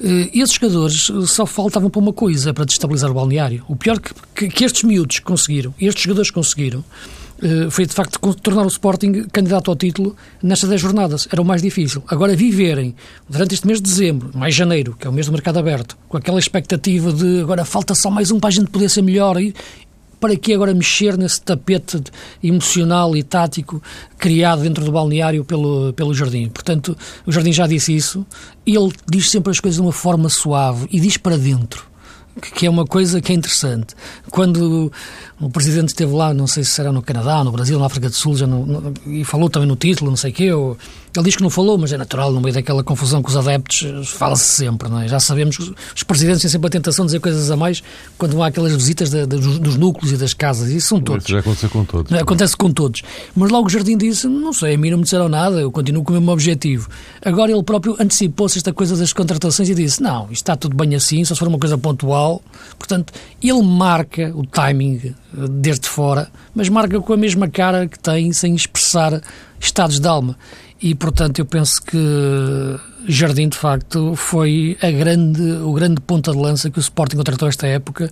eh, 0.02 0.30
esses 0.32 0.54
jogadores 0.54 1.10
só 1.26 1.46
faltavam 1.46 1.90
para 1.90 2.00
uma 2.00 2.12
coisa, 2.12 2.52
para 2.52 2.64
destabilizar 2.64 3.10
o 3.10 3.14
balneário. 3.14 3.64
O 3.68 3.74
pior 3.74 3.98
que, 3.98 4.48
que, 4.48 4.64
estes 4.64 4.82
miúdos 4.84 5.18
conseguiram, 5.18 5.74
estes 5.80 6.04
jogadores 6.04 6.30
conseguiram, 6.30 6.80
eh, 6.80 7.23
foi 7.70 7.86
de 7.86 7.92
facto 7.92 8.18
tornar 8.34 8.64
o 8.64 8.68
Sporting 8.68 9.24
candidato 9.32 9.70
ao 9.70 9.76
título 9.76 10.16
nestas 10.42 10.68
10 10.70 10.80
jornadas. 10.80 11.28
Era 11.30 11.42
o 11.42 11.44
mais 11.44 11.62
difícil. 11.62 12.02
Agora, 12.08 12.34
viverem 12.34 12.94
durante 13.28 13.54
este 13.54 13.66
mês 13.66 13.80
de 13.80 13.88
dezembro, 13.88 14.30
mais 14.34 14.54
janeiro, 14.54 14.96
que 14.98 15.06
é 15.06 15.10
o 15.10 15.12
mês 15.12 15.26
do 15.26 15.32
mercado 15.32 15.58
aberto, 15.58 15.96
com 16.08 16.16
aquela 16.16 16.38
expectativa 16.38 17.12
de 17.12 17.40
agora 17.40 17.64
falta 17.64 17.94
só 17.94 18.10
mais 18.10 18.30
um 18.30 18.40
para 18.40 18.48
a 18.48 18.52
gente 18.52 18.70
poder 18.70 18.88
ser 18.88 19.02
melhor 19.02 19.40
e 19.40 19.54
para 20.20 20.36
que 20.36 20.54
agora 20.54 20.72
mexer 20.72 21.18
nesse 21.18 21.42
tapete 21.42 22.02
emocional 22.42 23.14
e 23.14 23.22
tático 23.22 23.82
criado 24.16 24.62
dentro 24.62 24.82
do 24.82 24.90
balneário 24.90 25.44
pelo, 25.44 25.92
pelo 25.92 26.14
Jardim. 26.14 26.48
Portanto, 26.48 26.96
o 27.26 27.32
Jardim 27.32 27.52
já 27.52 27.66
disse 27.66 27.94
isso. 27.94 28.24
Ele 28.66 28.90
diz 29.06 29.30
sempre 29.30 29.50
as 29.50 29.60
coisas 29.60 29.76
de 29.76 29.82
uma 29.82 29.92
forma 29.92 30.30
suave 30.30 30.88
e 30.90 30.98
diz 30.98 31.18
para 31.18 31.36
dentro 31.36 31.92
que 32.40 32.66
é 32.66 32.70
uma 32.70 32.84
coisa 32.84 33.20
que 33.20 33.32
é 33.32 33.34
interessante. 33.34 33.94
Quando 34.30 34.92
o 35.44 35.50
Presidente 35.50 35.88
esteve 35.88 36.12
lá, 36.12 36.32
não 36.32 36.46
sei 36.46 36.64
se 36.64 36.70
será 36.70 36.90
no 36.90 37.02
Canadá, 37.02 37.44
no 37.44 37.52
Brasil, 37.52 37.78
na 37.78 37.86
África 37.86 38.08
do 38.08 38.14
Sul, 38.14 38.36
já 38.36 38.46
não, 38.46 38.92
e 39.06 39.24
falou 39.24 39.50
também 39.50 39.68
no 39.68 39.76
título, 39.76 40.10
não 40.10 40.16
sei 40.16 40.30
o 40.30 40.34
quê, 40.34 40.52
ou, 40.52 40.76
ele 41.16 41.24
diz 41.26 41.36
que 41.36 41.42
não 41.42 41.50
falou, 41.50 41.78
mas 41.78 41.92
é 41.92 41.96
natural, 41.96 42.32
no 42.32 42.40
meio 42.40 42.54
daquela 42.54 42.82
confusão 42.82 43.22
com 43.22 43.28
os 43.28 43.36
adeptos, 43.36 43.86
fala-se 44.08 44.48
sempre, 44.48 44.88
não 44.88 45.00
é? 45.00 45.06
Já 45.06 45.20
sabemos 45.20 45.56
que 45.56 45.74
os 45.94 46.02
presidentes 46.02 46.42
têm 46.42 46.50
sempre 46.50 46.66
a 46.66 46.70
tentação 46.70 47.04
de 47.04 47.10
dizer 47.10 47.20
coisas 47.20 47.50
a 47.50 47.56
mais 47.56 47.82
quando 48.18 48.42
há 48.42 48.48
aquelas 48.48 48.72
visitas 48.72 49.10
de, 49.10 49.24
de, 49.26 49.36
dos, 49.36 49.76
núcleos 49.76 50.12
e 50.12 50.16
das 50.16 50.34
casas, 50.34 50.70
e 50.70 50.76
isso 50.76 50.88
são 50.88 51.00
todos. 51.00 51.24
Isso 51.24 51.32
já 51.32 51.38
acontece 51.38 51.68
com 51.68 51.84
todos. 51.84 52.12
Acontece 52.12 52.56
com 52.56 52.72
todos. 52.72 53.02
Mas 53.36 53.50
logo 53.50 53.66
o 53.66 53.70
Jardim 53.70 53.96
disse, 53.96 54.26
não 54.26 54.52
sei, 54.52 54.74
a 54.74 54.78
mim 54.78 54.90
não 54.90 54.98
me 54.98 55.04
disseram 55.04 55.28
nada, 55.28 55.60
eu 55.60 55.70
continuo 55.70 56.02
com 56.02 56.12
o 56.12 56.16
mesmo 56.16 56.32
objetivo. 56.32 56.88
Agora 57.24 57.52
ele 57.52 57.62
próprio 57.62 57.96
antecipou-se 58.00 58.58
esta 58.58 58.72
coisa 58.72 58.96
das 58.96 59.12
contratações 59.12 59.68
e 59.68 59.74
disse, 59.74 60.02
não, 60.02 60.24
isto 60.24 60.42
está 60.42 60.56
tudo 60.56 60.74
bem 60.74 60.96
assim, 60.96 61.24
só 61.24 61.34
se 61.34 61.38
for 61.38 61.46
uma 61.46 61.58
coisa 61.58 61.78
pontual. 61.78 62.42
Portanto, 62.76 63.12
ele 63.40 63.62
marca 63.62 64.32
o 64.34 64.44
timing 64.44 65.14
desde 65.50 65.88
fora, 65.88 66.28
mas 66.54 66.68
marca 66.68 67.00
com 67.00 67.12
a 67.12 67.16
mesma 67.16 67.48
cara 67.48 67.86
que 67.86 67.98
tem, 67.98 68.32
sem 68.32 68.54
expressar 68.54 69.20
estados 69.58 69.98
de 69.98 70.06
alma. 70.06 70.36
E, 70.80 70.94
portanto, 70.94 71.38
eu 71.38 71.46
penso 71.46 71.82
que 71.82 71.98
Jardim, 73.08 73.48
de 73.48 73.56
facto, 73.56 74.14
foi 74.16 74.76
a 74.82 74.90
grande, 74.90 75.42
o 75.42 75.72
grande 75.72 76.00
ponta 76.00 76.30
de 76.32 76.38
lança 76.38 76.70
que 76.70 76.78
o 76.78 76.80
Sporting 76.80 77.16
contratou 77.16 77.48
esta 77.48 77.66
época. 77.66 78.10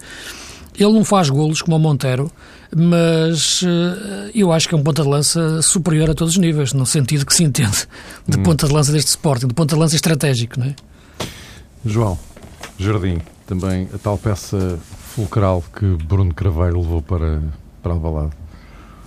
Ele 0.78 0.92
não 0.92 1.04
faz 1.04 1.28
golos 1.28 1.60
como 1.60 1.76
o 1.76 1.78
Monteiro, 1.78 2.32
mas 2.74 3.62
eh, 3.62 4.30
eu 4.34 4.50
acho 4.50 4.68
que 4.68 4.74
é 4.74 4.78
um 4.78 4.82
ponta 4.82 5.02
de 5.02 5.08
lança 5.08 5.60
superior 5.60 6.08
a 6.08 6.14
todos 6.14 6.34
os 6.34 6.38
níveis, 6.38 6.72
no 6.72 6.86
sentido 6.86 7.26
que 7.26 7.34
se 7.34 7.44
entende 7.44 7.86
de 8.26 8.38
hum. 8.38 8.42
ponta 8.42 8.66
de 8.66 8.72
lança 8.72 8.90
deste 8.90 9.08
Sporting, 9.08 9.48
de 9.48 9.54
ponta 9.54 9.74
de 9.74 9.80
lança 9.80 9.94
estratégico, 9.94 10.58
não 10.58 10.66
é? 10.66 10.74
João, 11.84 12.18
Jardim, 12.78 13.18
também 13.46 13.86
a 13.94 13.98
tal 13.98 14.16
peça 14.16 14.78
fulcral 15.12 15.62
que 15.78 15.84
Bruno 16.06 16.32
Craveiro 16.32 16.80
levou 16.80 17.02
para, 17.02 17.42
para 17.82 17.92
Alvalade. 17.92 18.32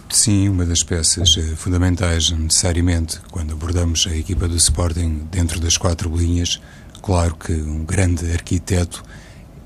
Sim, 0.07 0.49
uma 0.49 0.63
das 0.63 0.83
peças 0.83 1.35
eh, 1.35 1.55
fundamentais, 1.55 2.29
necessariamente, 2.29 3.19
quando 3.31 3.53
abordamos 3.53 4.07
a 4.07 4.15
equipa 4.15 4.47
do 4.47 4.55
Sporting 4.55 5.27
dentro 5.31 5.59
das 5.59 5.77
quatro 5.77 6.15
linhas, 6.15 6.61
claro 7.01 7.35
que 7.35 7.53
um 7.53 7.83
grande 7.83 8.31
arquiteto 8.31 9.03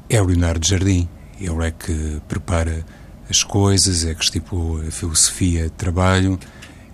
é 0.09 0.21
o 0.21 0.25
Leonardo 0.25 0.65
Jardim. 0.65 1.09
Ele 1.41 1.67
é 1.67 1.71
que 1.71 2.21
prepara 2.25 2.85
as 3.29 3.43
coisas, 3.43 4.05
é 4.05 4.15
que 4.15 4.23
estipulou 4.23 4.79
a 4.79 4.91
filosofia 4.91 5.63
de 5.63 5.71
trabalho, 5.71 6.39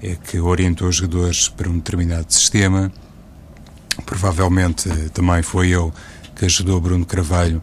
é 0.02 0.16
que 0.16 0.40
orientou 0.40 0.88
os 0.88 0.96
jogadores 0.96 1.50
para 1.50 1.70
um 1.70 1.76
determinado 1.76 2.34
sistema. 2.34 2.92
Provavelmente 4.08 4.90
eh, 4.90 5.10
também 5.14 5.44
foi 5.44 5.70
ele 5.72 5.92
que 6.36 6.46
ajudou 6.46 6.82
Bruno 6.82 7.06
Carvalho 7.06 7.62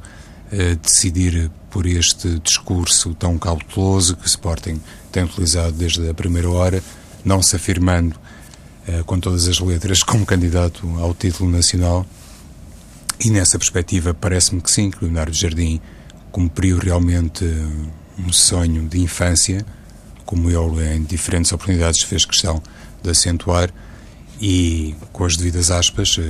decidir 0.83 1.51
por 1.71 1.87
este 1.87 2.39
discurso 2.41 3.15
tão 3.15 3.39
cauteloso 3.39 4.17
que 4.17 4.25
o 4.25 4.27
Sporting 4.27 4.79
tem 5.11 5.25
utilizado 5.25 5.73
desde 5.73 6.07
a 6.09 6.13
primeira 6.13 6.51
hora, 6.51 6.83
não 7.25 7.41
se 7.43 7.57
afirmando 7.57 8.15
uh, 8.87 9.03
com 9.05 9.19
todas 9.19 9.49
as 9.49 9.59
letras 9.59 10.03
como 10.05 10.27
candidato 10.27 10.87
ao 10.99 11.15
título 11.15 11.51
nacional. 11.51 12.05
E 13.25 13.31
nessa 13.31 13.59
perspectiva, 13.59 14.13
parece-me 14.13 14.61
que 14.61 14.71
sim, 14.71 14.91
que 14.91 15.03
Leonardo 15.03 15.33
Jardim 15.33 15.81
cumpriu 16.31 16.79
realmente 16.79 17.45
um 18.19 18.33
sonho 18.33 18.87
de 18.87 19.01
infância, 19.01 19.65
como 20.27 20.51
ele 20.51 20.95
em 20.95 21.03
diferentes 21.03 21.53
oportunidades 21.53 22.03
fez 22.03 22.25
questão 22.27 22.63
de 23.03 23.11
acentuar, 23.11 23.73
e 24.41 24.95
com 25.13 25.25
as 25.25 25.37
devidas 25.37 25.71
aspas, 25.71 26.19
uh, 26.19 26.23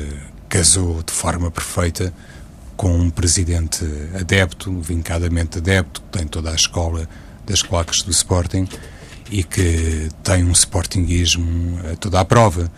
casou 0.48 1.02
de 1.02 1.12
forma 1.12 1.50
perfeita 1.50 2.12
com 2.82 2.98
um 2.98 3.10
presidente 3.10 3.84
adepto, 4.18 4.80
vincadamente 4.80 5.58
adepto, 5.58 6.02
que 6.02 6.18
tem 6.18 6.26
toda 6.26 6.50
a 6.50 6.54
escola 6.56 7.08
das 7.46 7.62
claques 7.62 8.02
do 8.02 8.10
Sporting 8.10 8.66
e 9.30 9.44
que 9.44 10.08
tem 10.24 10.42
um 10.42 10.50
Sportingismo 10.50 11.78
a 11.92 11.94
toda 11.94 12.18
a 12.18 12.24
prova. 12.24 12.72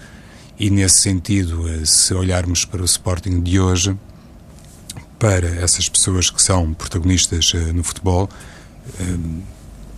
E 0.61 0.69
nesse 0.69 1.01
sentido, 1.01 1.67
eh, 1.67 1.87
se 1.87 2.13
olharmos 2.13 2.67
para 2.67 2.83
o 2.83 2.85
Sporting 2.85 3.41
de 3.41 3.59
hoje, 3.59 3.97
para 5.19 5.47
essas 5.47 5.89
pessoas 5.89 6.29
que 6.29 6.43
são 6.43 6.75
protagonistas 6.75 7.53
eh, 7.55 7.73
no 7.73 7.83
futebol, 7.83 8.29
eh, 9.01 9.17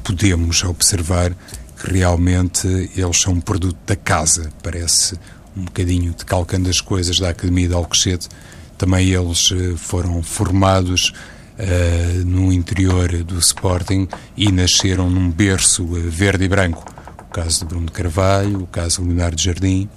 podemos 0.04 0.62
observar 0.62 1.34
que 1.82 1.90
realmente 1.90 2.68
eles 2.94 3.20
são 3.20 3.32
um 3.32 3.40
produto 3.40 3.78
da 3.84 3.96
casa. 3.96 4.52
Parece 4.62 5.18
um 5.56 5.64
bocadinho 5.64 6.14
de 6.14 6.24
calcando 6.24 6.70
as 6.70 6.80
coisas 6.80 7.18
da 7.18 7.30
Academia 7.30 7.66
de 7.66 7.74
Alcochete, 7.74 8.28
também 8.76 9.08
eles 9.10 9.50
eh, 9.52 9.76
foram 9.76 10.22
formados 10.22 11.12
uh, 11.58 12.24
no 12.24 12.52
interior 12.52 13.08
do 13.24 13.38
Sporting 13.38 14.06
e 14.36 14.52
nasceram 14.52 15.08
num 15.08 15.30
berço 15.30 15.84
uh, 15.84 16.10
verde 16.10 16.44
e 16.44 16.48
branco. 16.48 16.84
O 17.20 17.32
caso 17.32 17.60
de 17.60 17.64
Bruno 17.66 17.90
Carvalho, 17.90 18.62
o 18.62 18.66
caso 18.66 19.02
de 19.02 19.08
Leonardo 19.08 19.40
Jardim, 19.40 19.88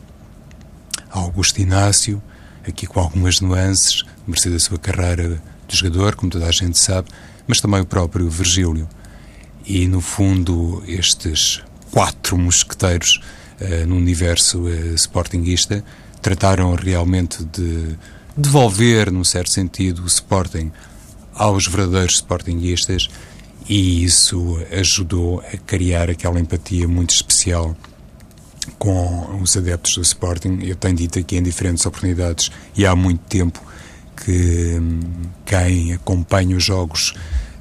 Augusto 1.10 1.62
Inácio, 1.62 2.22
aqui 2.68 2.86
com 2.88 3.00
algumas 3.00 3.42
nuances, 3.42 4.04
mercê 4.28 4.50
da 4.50 4.60
sua 4.60 4.78
carreira 4.78 5.42
de 5.68 5.76
jogador, 5.76 6.16
como 6.16 6.32
toda 6.32 6.46
a 6.48 6.52
gente 6.52 6.78
sabe, 6.78 7.10
mas 7.48 7.60
também 7.60 7.82
o 7.82 7.86
próprio 7.86 8.30
Virgílio. 8.30 8.88
E, 9.66 9.88
no 9.88 10.02
fundo, 10.02 10.84
estes 10.88 11.62
quatro 11.92 12.38
mosqueteiros 12.38 13.22
uh, 13.60 13.88
no 13.88 13.96
universo 13.96 14.62
uh, 14.62 14.96
sportinguista 14.96 15.84
trataram 16.22 16.74
realmente 16.76 17.44
de 17.46 17.98
devolver, 18.40 19.12
num 19.12 19.24
certo 19.24 19.50
sentido, 19.52 20.04
o 20.04 20.08
Sporting 20.08 20.72
aos 21.34 21.68
verdadeiros 21.68 22.16
Sportinguistas 22.16 23.08
e 23.68 24.04
isso 24.04 24.60
ajudou 24.72 25.42
a 25.42 25.58
criar 25.58 26.10
aquela 26.10 26.40
empatia 26.40 26.88
muito 26.88 27.12
especial 27.12 27.76
com 28.78 29.40
os 29.42 29.56
adeptos 29.56 29.96
do 29.96 30.02
Sporting. 30.02 30.60
Eu 30.64 30.76
tenho 30.76 30.96
dito 30.96 31.20
aqui 31.20 31.38
em 31.38 31.44
diferentes 31.44 31.86
oportunidades 31.86 32.52
e 32.76 32.86
há 32.86 32.96
muito 32.96 33.22
tempo 33.22 33.62
que 34.26 34.78
hum, 34.80 35.00
quem 35.46 35.94
acompanha 35.94 36.58
os 36.58 36.64
jogos 36.64 37.14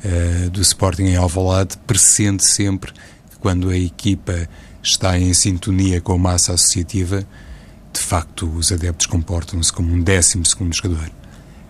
uh, 0.05 0.51
do 0.51 0.61
Sporting 0.61 1.05
em 1.05 1.17
Alvalade 1.17 1.77
pressente 1.87 2.45
sempre 2.45 2.93
que 2.93 3.37
quando 3.39 3.71
a 3.71 3.77
equipa 3.77 4.49
está 4.83 5.19
em 5.19 5.33
sintonia 5.35 6.01
com 6.01 6.15
a 6.15 6.19
massa 6.19 6.55
associativa 6.55 7.25
de 7.93 8.01
facto, 8.01 8.49
os 8.49 8.73
adeptos 8.73 9.07
comportam-se 9.07 9.73
como 9.73 9.93
um 9.93 10.03
décimo 10.03 10.45
segundo 10.45 10.75
jogador. 10.75 11.11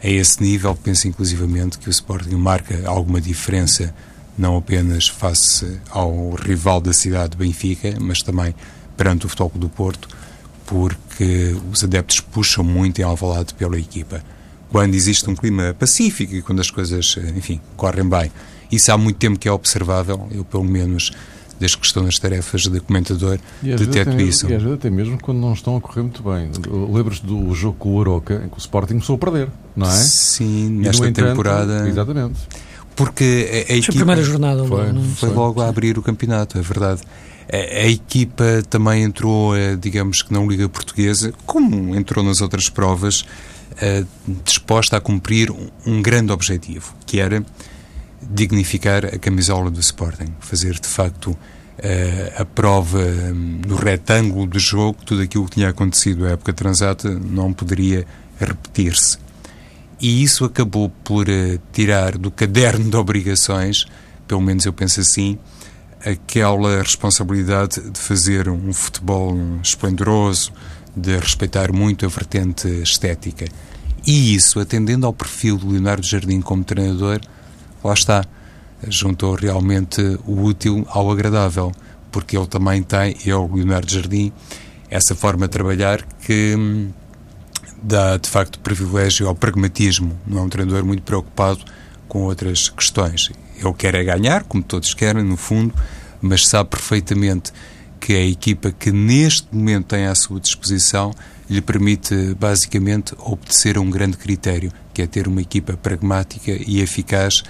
A 0.02 0.08
esse 0.08 0.42
nível, 0.42 0.74
penso 0.76 1.08
inclusivamente 1.08 1.78
que 1.78 1.88
o 1.88 1.90
Sporting 1.90 2.36
marca 2.36 2.82
alguma 2.86 3.20
diferença, 3.20 3.94
não 4.36 4.56
apenas 4.56 5.08
face 5.08 5.80
ao 5.90 6.30
rival 6.34 6.80
da 6.80 6.92
cidade, 6.92 7.36
Benfica, 7.36 7.96
mas 8.00 8.22
também 8.22 8.54
perante 8.96 9.26
o 9.26 9.28
Futebol 9.28 9.52
do 9.56 9.68
Porto, 9.68 10.08
porque 10.66 11.56
os 11.72 11.82
adeptos 11.82 12.20
puxam 12.20 12.62
muito 12.62 13.00
em 13.00 13.02
Alvalade 13.04 13.54
pela 13.54 13.78
equipa. 13.78 14.22
Quando 14.70 14.94
existe 14.94 15.28
um 15.28 15.34
clima 15.34 15.74
pacífico 15.78 16.34
e 16.34 16.42
quando 16.42 16.60
as 16.60 16.70
coisas, 16.70 17.16
enfim, 17.34 17.60
correm 17.76 18.08
bem. 18.08 18.30
Isso 18.70 18.92
há 18.92 18.98
muito 18.98 19.16
tempo 19.16 19.38
que 19.38 19.48
é 19.48 19.52
observável, 19.52 20.28
eu 20.30 20.44
pelo 20.44 20.64
menos 20.64 21.10
desde 21.58 21.76
que 21.78 21.86
estou 21.86 22.02
nas 22.02 22.18
tarefas 22.18 22.62
de 22.62 22.80
comentador, 22.80 23.38
deteto 23.62 24.20
isso. 24.20 24.48
E 24.48 24.54
às 24.54 24.62
vezes 24.62 24.78
até 24.78 24.90
mesmo 24.90 25.18
quando 25.20 25.38
não 25.38 25.52
estão 25.52 25.76
a 25.76 25.80
correr 25.80 26.02
muito 26.02 26.22
bem. 26.22 26.50
Lembras 26.92 27.20
do 27.20 27.52
jogo 27.54 27.76
com 27.78 27.96
o 27.96 28.00
Aroca, 28.00 28.42
em 28.44 28.48
que 28.48 28.56
o 28.56 28.58
Sporting 28.58 28.94
começou 28.94 29.16
a 29.16 29.18
perder, 29.18 29.48
não 29.76 29.86
é? 29.86 29.94
Sim, 29.94 30.70
nesta 30.70 31.08
entanto, 31.08 31.28
temporada. 31.28 31.88
Exatamente. 31.88 32.38
Porque 32.94 33.48
a, 33.68 33.72
a 33.72 33.76
equipa. 33.76 33.92
a 33.92 33.96
primeira 33.96 34.22
jornada 34.22 34.64
foi, 34.64 34.92
logo, 34.92 35.04
foi 35.16 35.28
logo 35.30 35.60
a 35.60 35.68
abrir 35.68 35.98
o 35.98 36.02
campeonato, 36.02 36.58
é 36.58 36.62
verdade. 36.62 37.02
A, 37.50 37.56
a, 37.56 37.88
equipa 37.88 38.44
também 38.68 39.04
entrou, 39.04 39.56
eh, 39.56 39.76
digamos 39.76 40.20
que 40.20 40.32
na 40.32 40.40
Liga 40.40 40.68
Portuguesa, 40.68 41.32
como 41.46 41.94
entrou 41.94 42.24
nas 42.24 42.40
outras 42.40 42.68
provas, 42.68 43.24
eh, 43.80 44.04
disposta 44.44 44.96
a 44.96 45.00
cumprir 45.00 45.50
um 45.86 46.02
grande 46.02 46.32
objetivo, 46.32 46.92
que 47.06 47.20
era 47.20 47.44
dignificar 48.28 49.06
a 49.06 49.18
camisola 49.18 49.70
do 49.70 49.80
Sporting, 49.80 50.34
fazer 50.40 50.74
de 50.74 50.86
facto 50.86 51.30
uh, 51.30 52.42
a 52.42 52.44
prova 52.44 52.98
um, 52.98 53.60
no 53.66 53.76
retângulo 53.76 54.46
do 54.46 54.58
jogo, 54.58 54.98
tudo 55.04 55.22
aquilo 55.22 55.46
que 55.46 55.52
tinha 55.52 55.70
acontecido 55.70 56.26
à 56.26 56.30
época 56.30 56.52
transata 56.52 57.08
não 57.10 57.52
poderia 57.52 58.06
repetir-se. 58.38 59.18
E 60.00 60.22
isso 60.22 60.44
acabou 60.44 60.90
por 61.02 61.28
uh, 61.28 61.60
tirar 61.72 62.18
do 62.18 62.30
caderno 62.30 62.90
de 62.90 62.96
obrigações, 62.96 63.86
pelo 64.26 64.42
menos 64.42 64.66
eu 64.66 64.72
penso 64.72 65.00
assim, 65.00 65.38
aquela 66.04 66.82
responsabilidade 66.82 67.80
de 67.80 67.98
fazer 67.98 68.48
um 68.48 68.72
futebol 68.72 69.36
esplendoroso, 69.62 70.52
de 70.94 71.16
respeitar 71.16 71.72
muito 71.72 72.04
a 72.04 72.08
vertente 72.08 72.68
estética. 72.82 73.46
E 74.06 74.34
isso, 74.34 74.60
atendendo 74.60 75.06
ao 75.06 75.12
perfil 75.12 75.56
do 75.56 75.68
Leonardo 75.68 76.06
Jardim 76.06 76.40
como 76.40 76.62
treinador, 76.62 77.20
lá 77.82 77.94
está, 77.94 78.24
juntou 78.86 79.34
realmente 79.34 80.00
o 80.26 80.42
útil 80.42 80.86
ao 80.90 81.10
agradável, 81.10 81.72
porque 82.10 82.36
ele 82.36 82.46
também 82.46 82.82
tem, 82.82 83.16
eu, 83.24 83.50
Leonardo 83.52 83.90
Jardim, 83.90 84.32
essa 84.90 85.14
forma 85.14 85.46
de 85.46 85.52
trabalhar 85.52 86.02
que 86.20 86.54
hum, 86.56 86.90
dá 87.82 88.16
de 88.16 88.28
facto 88.28 88.58
privilégio 88.60 89.28
ao 89.28 89.34
pragmatismo, 89.34 90.18
não 90.26 90.38
é 90.38 90.42
um 90.42 90.48
treinador 90.48 90.84
muito 90.84 91.02
preocupado 91.02 91.60
com 92.08 92.22
outras 92.22 92.68
questões. 92.68 93.30
Ele 93.56 93.74
quer 93.74 93.94
é 93.94 94.04
ganhar, 94.04 94.44
como 94.44 94.62
todos 94.62 94.94
querem, 94.94 95.22
no 95.22 95.36
fundo, 95.36 95.74
mas 96.20 96.46
sabe 96.46 96.70
perfeitamente 96.70 97.52
que 98.00 98.12
a 98.12 98.24
equipa 98.24 98.72
que 98.72 98.90
neste 98.90 99.48
momento 99.52 99.86
tem 99.86 100.06
à 100.06 100.14
sua 100.14 100.40
disposição 100.40 101.12
lhe 101.50 101.60
permite 101.60 102.34
basicamente 102.34 103.14
obedecer 103.18 103.76
a 103.76 103.80
um 103.80 103.90
grande 103.90 104.16
critério, 104.16 104.72
que 104.98 105.02
é 105.02 105.06
ter 105.06 105.28
uma 105.28 105.40
equipa 105.40 105.76
pragmática 105.76 106.50
e 106.50 106.80
eficaz 106.80 107.44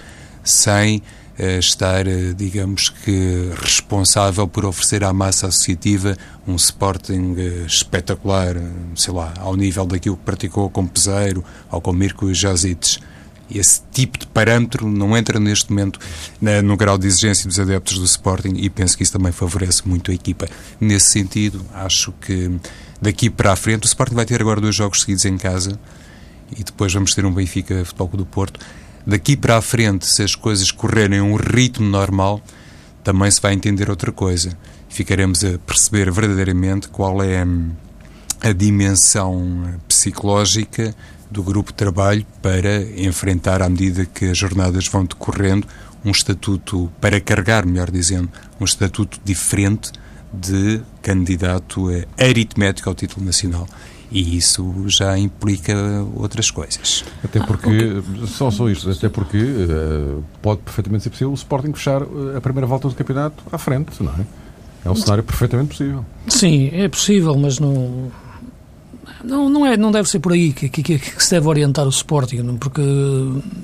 sem 0.45 0.99
uh, 0.99 1.59
estar, 1.59 2.07
uh, 2.07 2.35
digamos 2.35 2.91
que, 2.91 3.51
responsável 3.59 4.47
por 4.47 4.67
oferecer 4.67 5.03
à 5.03 5.15
massa 5.15 5.47
associativa 5.47 6.15
um 6.47 6.57
Sporting 6.57 7.37
uh, 7.39 7.67
espetacular, 7.67 8.55
sei 8.95 9.15
lá, 9.15 9.33
ao 9.39 9.57
nível 9.57 9.87
daquilo 9.87 10.19
que 10.19 10.25
praticou 10.25 10.69
com 10.69 10.87
Peseiro 10.87 11.43
ou 11.73 11.81
com 11.81 11.91
Mirko 11.91 12.35
Jazites. 12.35 12.99
Esse 13.51 13.81
tipo 13.93 14.19
de 14.19 14.27
parâmetro 14.27 14.87
não 14.87 15.17
entra 15.17 15.41
neste 15.41 15.71
momento 15.71 15.99
no 16.63 16.77
grau 16.77 16.99
de 16.99 17.07
exigência 17.07 17.49
dos 17.49 17.59
adeptos 17.59 17.99
do 17.99 18.05
Sporting 18.05 18.57
e 18.57 18.69
penso 18.69 18.95
que 18.95 19.03
isso 19.03 19.13
também 19.15 19.33
favorece 19.33 19.89
muito 19.89 20.11
a 20.11 20.15
equipa. 20.15 20.47
Nesse 20.79 21.13
sentido, 21.13 21.65
acho 21.73 22.13
que 22.21 22.61
daqui 23.01 23.31
para 23.31 23.55
a 23.55 23.57
frente 23.57 23.85
o 23.85 23.87
Sporting 23.87 24.15
vai 24.15 24.27
ter 24.27 24.39
agora 24.39 24.61
dois 24.61 24.77
jogos 24.77 25.01
seguidos 25.01 25.25
em 25.25 25.39
casa 25.39 25.81
e 26.57 26.65
depois 26.65 26.93
vamos 26.93 27.15
ter 27.15 27.25
um 27.25 27.33
Benfica 27.33 27.85
Futebol 27.85 28.09
do 28.17 28.27
Porto 28.27 28.61
daqui 29.09 29.37
para 29.37 29.57
a 29.57 29.63
frente, 29.63 30.07
se 30.07 30.23
as 30.23 30.35
coisas 30.35 30.71
correrem 30.71 31.23
um 31.23 31.35
ritmo 31.35 31.89
normal, 31.89 32.43
também 33.03 33.31
se 33.31 33.41
vai 33.41 33.55
entender 33.55 33.89
outra 33.89 34.13
coisa. 34.13 34.57
Ficaremos 34.89 35.43
a 35.43 35.59
perceber 35.59 36.11
verdadeiramente 36.11 36.89
qual 36.89 37.23
é 37.23 37.43
hum, 37.43 37.71
a 38.41 38.53
dimensão 38.53 39.81
psicológica 39.89 40.95
do 41.31 41.43
grupo 41.43 41.71
de 41.71 41.77
trabalho 41.77 42.27
para 42.43 42.83
enfrentar, 43.01 43.63
à 43.63 43.69
medida 43.69 44.05
que 44.05 44.27
as 44.27 44.37
jornadas 44.37 44.87
vão 44.87 45.07
decorrendo, 45.07 45.67
um 46.05 46.11
estatuto, 46.11 46.93
para 47.01 47.19
carregar, 47.19 47.67
melhor 47.67 47.91
dizendo, 47.91 48.29
um 48.61 48.65
estatuto 48.65 49.19
diferente 49.25 49.91
de 50.33 50.83
candidato 51.03 51.87
aritmético 52.19 52.89
ao 52.91 52.95
título 52.95 53.25
nacional 53.25 53.67
e 54.11 54.37
isso 54.37 54.85
já 54.87 55.19
implica 55.19 55.75
outras 56.15 56.51
coisas. 56.51 57.05
Até 57.23 57.41
porque, 57.41 58.03
só, 58.27 58.51
só 58.51 58.69
isto, 58.69 58.91
até 58.91 59.09
porque 59.09 59.39
uh, 59.39 60.25
pode 60.41 60.61
perfeitamente 60.63 61.05
ser 61.05 61.11
possível 61.11 61.31
o 61.31 61.35
Sporting 61.35 61.73
fechar 61.73 62.03
eh, 62.03 62.37
a 62.37 62.41
primeira 62.41 62.67
volta 62.67 62.89
do 62.89 62.95
campeonato 62.95 63.43
à 63.53 63.59
frente, 63.59 64.03
não 64.03 64.13
é? 64.13 64.27
É 64.85 64.91
um 64.91 64.95
cenário 64.95 65.23
perfeitamente 65.23 65.71
possível. 65.71 66.05
Sim, 66.27 66.71
é 66.73 66.89
possível, 66.89 67.37
mas 67.37 67.59
não. 67.59 68.11
Não, 69.25 69.49
não, 69.49 69.67
é, 69.67 69.77
não 69.77 69.91
deve 69.91 70.09
ser 70.09 70.21
por 70.21 70.33
aí 70.33 70.53
que, 70.53 70.69
que, 70.69 70.83
que 70.83 71.25
se 71.25 71.31
deve 71.31 71.49
orientar 71.49 71.85
o 71.87 71.91
Sporting, 71.91 72.57
porque 72.59 72.81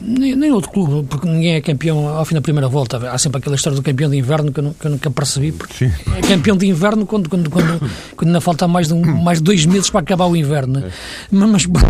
nem, 0.00 0.34
nem, 0.34 0.52
outro 0.52 0.70
clube, 0.70 1.06
porque 1.08 1.28
ninguém 1.28 1.54
é 1.54 1.60
campeão 1.60 2.08
ao 2.08 2.24
fim 2.24 2.34
da 2.34 2.40
primeira 2.40 2.68
volta. 2.68 3.10
Há 3.10 3.18
sempre 3.18 3.38
aquela 3.38 3.54
história 3.54 3.76
do 3.76 3.82
campeão 3.82 4.10
de 4.10 4.16
inverno 4.16 4.52
que 4.52 4.60
eu, 4.60 4.74
eu 4.84 4.90
nunca 4.90 5.10
percebi, 5.10 5.52
porque 5.52 5.88
Sim. 5.88 5.92
é 6.16 6.20
campeão 6.22 6.56
de 6.56 6.66
inverno 6.66 7.06
quando, 7.06 7.28
quando, 7.28 7.50
quando, 7.50 7.90
quando 8.16 8.28
ainda 8.28 8.40
falta 8.40 8.66
mais 8.66 8.88
de, 8.88 8.94
um, 8.94 9.22
mais 9.22 9.38
de 9.38 9.44
dois 9.44 9.64
meses 9.64 9.90
para 9.90 10.00
acabar 10.00 10.26
o 10.26 10.36
inverno. 10.36 10.80
Né? 10.80 10.88
É. 10.88 10.92
Mas, 11.30 11.66
mas 11.66 11.82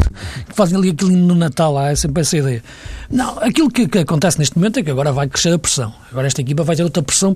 fazem 0.55 0.77
ali 0.77 0.91
aquilo 0.91 1.11
no 1.13 1.35
Natal, 1.35 1.79
há 1.79 1.95
sempre 1.97 2.21
essa 2.21 2.37
ideia. 2.37 2.63
Não, 3.11 3.39
aquilo 3.39 3.71
que, 3.71 3.89
que, 3.89 3.99
acontece 3.99 4.39
neste 4.39 4.57
momento 4.57 4.79
é 4.79 4.83
que 4.83 4.91
agora 4.91 5.13
vai 5.13 5.29
crescer 5.29 5.53
a 5.53 5.59
pressão. 5.59 5.93
Agora 6.11 6.27
esta 6.27 6.41
equipa 6.41 6.63
vai 6.63 6.77
ter 6.77 6.83
outra 6.83 7.03
pressão 7.03 7.35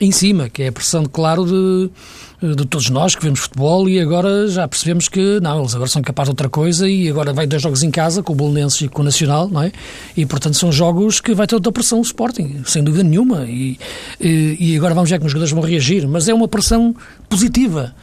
em 0.00 0.10
cima, 0.10 0.48
que 0.48 0.62
é 0.62 0.68
a 0.68 0.72
pressão, 0.72 1.04
claro, 1.04 1.44
de 1.44 1.90
de 2.42 2.64
todos 2.64 2.88
nós 2.88 3.14
que 3.14 3.22
vemos 3.22 3.40
futebol 3.40 3.86
e 3.88 4.00
agora 4.00 4.48
já 4.48 4.66
percebemos 4.66 5.08
que 5.08 5.38
não, 5.40 5.60
eles 5.60 5.74
agora 5.74 5.90
são 5.90 6.00
capazes 6.00 6.28
de 6.28 6.32
outra 6.32 6.48
coisa 6.48 6.88
e 6.88 7.08
agora 7.08 7.34
vai 7.34 7.46
dois 7.46 7.60
jogos 7.60 7.82
em 7.82 7.90
casa 7.90 8.22
com 8.22 8.32
o 8.32 8.36
Bolonenses 8.36 8.80
e 8.80 8.88
com 8.88 9.02
o 9.02 9.04
Nacional, 9.04 9.48
não 9.48 9.62
é? 9.62 9.70
E 10.16 10.24
portanto 10.24 10.54
são 10.54 10.72
jogos 10.72 11.20
que 11.20 11.34
vai 11.34 11.46
ter 11.46 11.54
outra 11.54 11.70
pressão 11.70 11.98
o 11.98 12.02
Sporting, 12.02 12.62
sem 12.64 12.82
dúvida 12.82 13.04
nenhuma. 13.04 13.44
E, 13.44 13.78
e, 14.18 14.56
e 14.58 14.76
agora 14.76 14.94
vamos 14.94 15.10
ver 15.10 15.18
como 15.18 15.26
os 15.26 15.32
jogadores 15.32 15.52
vão 15.52 15.62
reagir, 15.62 16.08
mas 16.08 16.28
é 16.28 16.34
uma 16.34 16.48
pressão 16.48 16.94
positiva. 17.28 17.94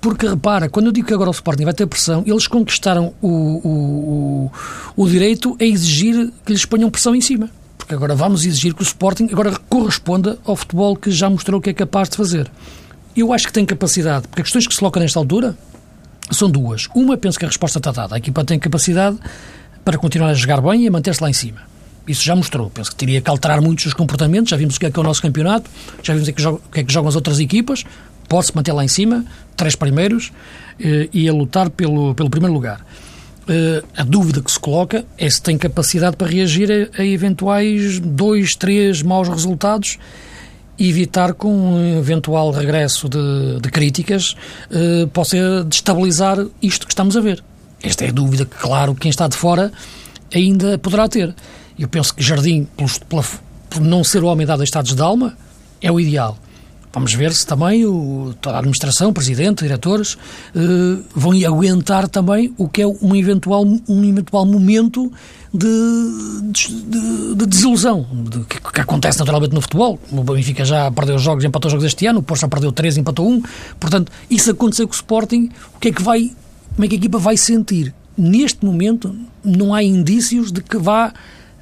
Porque 0.00 0.26
repara, 0.26 0.68
quando 0.68 0.86
eu 0.86 0.92
digo 0.92 1.06
que 1.06 1.14
agora 1.14 1.30
o 1.30 1.32
Sporting 1.32 1.64
vai 1.64 1.72
ter 1.72 1.86
pressão, 1.86 2.24
eles 2.26 2.46
conquistaram 2.46 3.14
o, 3.22 3.28
o, 3.28 4.50
o, 4.96 5.04
o 5.04 5.08
direito 5.08 5.56
a 5.60 5.64
exigir 5.64 6.32
que 6.44 6.52
lhes 6.52 6.64
ponham 6.64 6.90
pressão 6.90 7.14
em 7.14 7.20
cima. 7.20 7.48
Porque 7.78 7.94
agora 7.94 8.14
vamos 8.14 8.44
exigir 8.44 8.74
que 8.74 8.82
o 8.82 8.84
Sporting 8.84 9.28
agora 9.32 9.56
corresponda 9.68 10.36
ao 10.44 10.56
futebol 10.56 10.96
que 10.96 11.10
já 11.10 11.30
mostrou 11.30 11.60
que 11.60 11.70
é 11.70 11.72
capaz 11.72 12.08
de 12.08 12.16
fazer. 12.16 12.50
Eu 13.16 13.32
acho 13.32 13.46
que 13.46 13.52
tem 13.52 13.64
capacidade, 13.64 14.28
porque 14.28 14.42
as 14.42 14.46
questões 14.46 14.66
que 14.66 14.74
se 14.74 14.78
colocam 14.78 15.02
nesta 15.02 15.18
altura 15.18 15.56
são 16.30 16.50
duas. 16.50 16.86
Uma, 16.94 17.16
penso 17.16 17.38
que 17.38 17.44
a 17.44 17.48
resposta 17.48 17.78
está 17.78 17.90
dada. 17.90 18.14
A 18.14 18.18
equipa 18.18 18.44
tem 18.44 18.58
capacidade 18.58 19.18
para 19.84 19.98
continuar 19.98 20.30
a 20.30 20.34
jogar 20.34 20.60
bem 20.60 20.84
e 20.84 20.88
a 20.88 20.90
manter-se 20.90 21.22
lá 21.22 21.30
em 21.30 21.32
cima. 21.32 21.62
Isso 22.06 22.24
já 22.24 22.34
mostrou. 22.34 22.70
Penso 22.70 22.90
que 22.90 22.96
teria 22.96 23.20
que 23.20 23.28
alterar 23.28 23.60
muitos 23.60 23.86
os 23.86 23.94
comportamentos. 23.94 24.50
Já 24.50 24.56
vimos 24.56 24.76
o 24.76 24.80
que 24.80 24.86
é 24.86 24.90
que 24.90 24.98
é 24.98 25.00
o 25.00 25.04
nosso 25.04 25.20
campeonato, 25.20 25.70
já 26.02 26.14
vimos 26.14 26.28
o 26.28 26.32
que 26.70 26.80
é 26.80 26.84
que 26.84 26.92
jogam 26.92 27.08
as 27.08 27.16
outras 27.16 27.38
equipas. 27.40 27.84
Pode-se 28.28 28.54
manter 28.54 28.72
lá 28.72 28.84
em 28.84 28.88
cima, 28.88 29.24
três 29.56 29.74
primeiros, 29.74 30.32
eh, 30.78 31.08
e 31.12 31.28
a 31.28 31.32
lutar 31.32 31.70
pelo, 31.70 32.14
pelo 32.14 32.28
primeiro 32.28 32.52
lugar. 32.52 32.84
Eh, 33.48 33.82
a 33.96 34.04
dúvida 34.04 34.42
que 34.42 34.52
se 34.52 34.60
coloca 34.60 35.06
é 35.16 35.30
se 35.30 35.40
tem 35.40 35.56
capacidade 35.56 36.16
para 36.16 36.26
reagir 36.26 36.70
a, 36.70 37.02
a 37.02 37.06
eventuais 37.06 37.98
dois, 37.98 38.54
três 38.54 39.02
maus 39.02 39.28
resultados 39.28 39.98
evitar 40.78 41.34
com 41.34 41.52
um 41.52 41.98
eventual 41.98 42.50
regresso 42.50 43.08
de, 43.08 43.60
de 43.60 43.70
críticas 43.70 44.36
eh, 44.70 45.06
possa 45.12 45.64
destabilizar 45.64 46.38
isto 46.62 46.86
que 46.86 46.92
estamos 46.92 47.16
a 47.16 47.20
ver. 47.20 47.42
Esta 47.82 48.04
é 48.04 48.08
a 48.08 48.12
dúvida 48.12 48.44
que, 48.44 48.56
claro, 48.56 48.94
quem 48.94 49.10
está 49.10 49.26
de 49.28 49.36
fora 49.36 49.72
ainda 50.34 50.78
poderá 50.78 51.08
ter. 51.08 51.34
Eu 51.78 51.88
penso 51.88 52.14
que 52.14 52.22
Jardim, 52.22 52.66
por 52.76 53.80
não 53.80 54.02
ser 54.02 54.22
o 54.22 54.26
homem 54.26 54.46
dado 54.46 54.60
a 54.60 54.64
estados 54.64 54.94
de 54.94 55.02
alma, 55.02 55.36
é 55.80 55.90
o 55.90 56.00
ideal. 56.00 56.38
Vamos 56.98 57.14
ver 57.14 57.32
se 57.32 57.46
também 57.46 57.86
o, 57.86 58.34
toda 58.40 58.56
a 58.56 58.58
administração, 58.58 59.12
presidente, 59.12 59.62
diretores, 59.62 60.18
eh, 60.52 60.98
vão 61.14 61.30
aguentar 61.46 62.08
também 62.08 62.52
o 62.58 62.68
que 62.68 62.82
é 62.82 62.86
um 62.88 63.14
eventual, 63.14 63.64
um 63.88 64.04
eventual 64.04 64.44
momento 64.44 65.12
de, 65.54 65.68
de, 66.50 67.34
de 67.36 67.46
desilusão, 67.46 68.04
de, 68.28 68.40
que, 68.46 68.60
que, 68.60 68.80
acontece 68.80 69.16
naturalmente 69.20 69.54
no 69.54 69.60
futebol. 69.60 69.96
O 70.10 70.24
Benfica 70.24 70.64
já 70.64 70.90
perdeu 70.90 71.20
jogos, 71.20 71.44
empatou 71.44 71.70
jogos 71.70 71.84
este 71.84 72.04
ano, 72.04 72.18
o 72.18 72.22
Porto 72.24 72.40
já 72.40 72.48
perdeu 72.48 72.72
três, 72.72 72.96
empatou 72.96 73.30
um. 73.30 73.40
Portanto, 73.78 74.10
isso 74.28 74.50
aconteceu 74.50 74.88
com 74.88 74.92
o 74.92 74.96
Sporting, 74.96 75.50
o 75.76 75.78
que 75.78 75.90
é 75.90 75.92
que 75.92 76.02
vai, 76.02 76.32
como 76.74 76.84
é 76.84 76.88
que 76.88 76.96
a 76.96 76.98
equipa 76.98 77.18
vai 77.18 77.36
sentir? 77.36 77.94
Neste 78.16 78.64
momento, 78.64 79.14
não 79.44 79.72
há 79.72 79.84
indícios 79.84 80.50
de 80.50 80.60
que 80.60 80.76
vá 80.76 81.14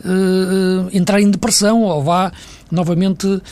uh, 0.06 0.88
entrar 0.92 1.20
em 1.20 1.30
depressão 1.30 1.82
ou 1.82 2.02
vá 2.02 2.32
novamente 2.70 3.26
uh, 3.26 3.42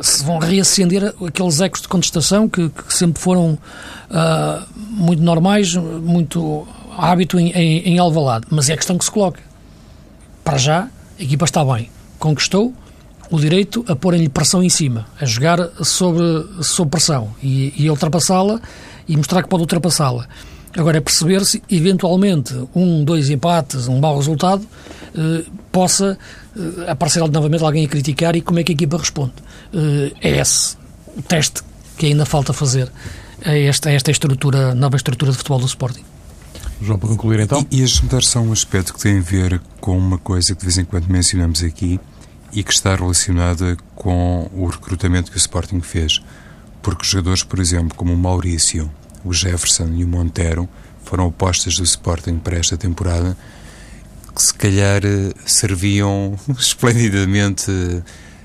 se 0.00 0.24
vão 0.24 0.38
reacender 0.38 1.14
aqueles 1.26 1.60
ecos 1.60 1.82
de 1.82 1.88
contestação 1.88 2.48
que, 2.48 2.68
que 2.68 2.94
sempre 2.94 3.20
foram 3.22 3.58
muito 4.90 5.22
normais, 5.22 5.74
muito 5.74 6.66
hábito 6.96 7.38
em, 7.38 7.50
em, 7.50 7.94
em 7.94 7.98
Alvalade. 7.98 8.46
Mas 8.50 8.70
é 8.70 8.74
a 8.74 8.76
questão 8.76 8.96
que 8.96 9.04
se 9.04 9.10
coloca 9.10 9.40
para 10.44 10.58
já, 10.58 10.88
a 11.18 11.22
equipa 11.22 11.44
está 11.44 11.64
bem. 11.64 11.90
Conquistou 12.18 12.72
o 13.30 13.38
direito 13.40 13.84
a 13.88 13.96
porem-lhe 13.96 14.28
pressão 14.28 14.62
em 14.62 14.68
cima, 14.68 15.06
a 15.20 15.24
jogar 15.24 15.58
sobre, 15.82 16.22
sob 16.62 16.90
pressão 16.90 17.34
e, 17.42 17.72
e 17.76 17.90
ultrapassá-la 17.90 18.60
e 19.08 19.16
mostrar 19.16 19.42
que 19.42 19.48
pode 19.48 19.62
ultrapassá-la. 19.62 20.28
Agora 20.76 20.98
é 20.98 21.00
perceber 21.00 21.44
se, 21.44 21.62
eventualmente, 21.70 22.54
um, 22.74 23.02
dois 23.02 23.30
empates, 23.30 23.88
um 23.88 23.98
mau 23.98 24.16
resultado, 24.16 24.66
eh, 25.14 25.44
possa 25.72 26.18
eh, 26.54 26.90
aparecer 26.90 27.20
novamente 27.30 27.64
alguém 27.64 27.86
a 27.86 27.88
criticar 27.88 28.36
e 28.36 28.42
como 28.42 28.58
é 28.58 28.62
que 28.62 28.72
a 28.72 28.74
equipa 28.74 28.98
responde. 28.98 29.32
Eh, 29.72 30.12
é 30.20 30.38
esse 30.38 30.76
o 31.16 31.22
teste 31.22 31.62
que 31.96 32.06
ainda 32.06 32.26
falta 32.26 32.52
fazer 32.52 32.92
a 33.42 33.56
esta, 33.56 33.88
a 33.88 33.92
esta 33.92 34.10
estrutura, 34.10 34.74
nova 34.74 34.96
estrutura 34.96 35.30
de 35.30 35.38
futebol 35.38 35.60
do 35.60 35.66
Sporting. 35.66 36.04
João, 36.82 36.98
para 36.98 37.08
concluir 37.08 37.40
então. 37.40 37.66
E, 37.70 37.80
e 37.80 37.82
a 37.82 37.86
juntar 37.86 38.22
só 38.22 38.40
um 38.40 38.52
aspecto 38.52 38.92
que 38.92 39.00
tem 39.00 39.18
a 39.18 39.22
ver 39.22 39.60
com 39.80 39.96
uma 39.96 40.18
coisa 40.18 40.54
que 40.54 40.60
de 40.60 40.66
vez 40.66 40.76
em 40.76 40.84
quando 40.84 41.08
mencionamos 41.08 41.62
aqui 41.62 41.98
e 42.52 42.62
que 42.62 42.72
está 42.72 42.94
relacionada 42.94 43.76
com 43.94 44.50
o 44.54 44.66
recrutamento 44.66 45.30
que 45.30 45.36
o 45.36 45.40
Sporting 45.40 45.80
fez. 45.80 46.22
Porque 46.82 47.04
jogadores, 47.04 47.42
por 47.42 47.58
exemplo, 47.58 47.96
como 47.96 48.12
o 48.12 48.16
Maurício, 48.16 48.90
o 49.26 49.32
Jefferson 49.32 49.92
e 49.94 50.04
o 50.04 50.08
Montero 50.08 50.68
foram 51.04 51.26
apostas 51.26 51.76
do 51.76 51.84
Sporting 51.84 52.38
para 52.38 52.56
esta 52.56 52.76
temporada 52.76 53.36
que 54.34 54.42
se 54.42 54.52
calhar 54.52 55.00
eh, 55.04 55.32
serviam 55.46 56.38
esplendidamente 56.58 57.70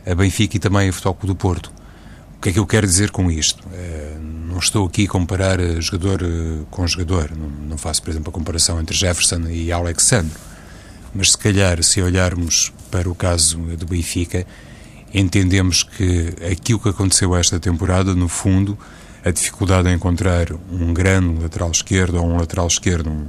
a 0.06 0.15
Benfica 0.15 0.56
e 0.56 0.60
também 0.60 0.88
a 0.88 0.94
Futebol 0.94 1.17
do 1.24 1.36
Porto. 1.36 1.72
O 2.38 2.41
que 2.41 2.50
é 2.50 2.54
que 2.54 2.60
eu 2.60 2.65
quero 2.65 2.88
dizer 2.88 3.12
com 3.12 3.30
isto? 3.30 3.62
É, 3.74 4.17
não 4.48 4.58
estou 4.58 4.88
aqui 4.88 5.06
a 5.06 5.08
comparar 5.08 5.60
eh, 5.60 5.82
jogador 5.82 6.22
eh, 6.24 6.63
com 6.72 6.88
jogador. 6.88 7.32
Não 7.36 7.78
faço, 7.78 8.02
por 8.02 8.10
exemplo, 8.10 8.30
a 8.30 8.34
comparação 8.34 8.80
entre 8.80 8.96
Jefferson 8.96 9.41
e 9.50 9.72
Alexandre. 9.72 10.34
Mas 11.13 11.32
se 11.32 11.38
calhar, 11.38 11.84
se 11.84 12.02
olharmos 12.02 12.72
para 12.89 13.10
o 13.10 13.13
caso 13.13 13.58
do 13.58 13.86
Benfica, 13.86 14.48
entendemos 15.13 15.84
que 15.84 16.34
aquilo 16.50 16.80
que 16.80 16.89
aconteceu 16.89 17.36
esta 17.36 17.60
temporada, 17.60 18.15
no 18.15 18.30
fundo, 18.30 18.78
a 19.24 19.32
dificuldade 19.32 19.90
em 19.90 19.94
encontrar 19.94 20.48
um 20.72 20.94
grande 20.94 21.42
lateral 21.42 21.72
esquerdo 21.72 22.16
ou 22.16 22.26
um 22.26 22.38
lateral 22.38 22.68
esquerdo 22.68 23.28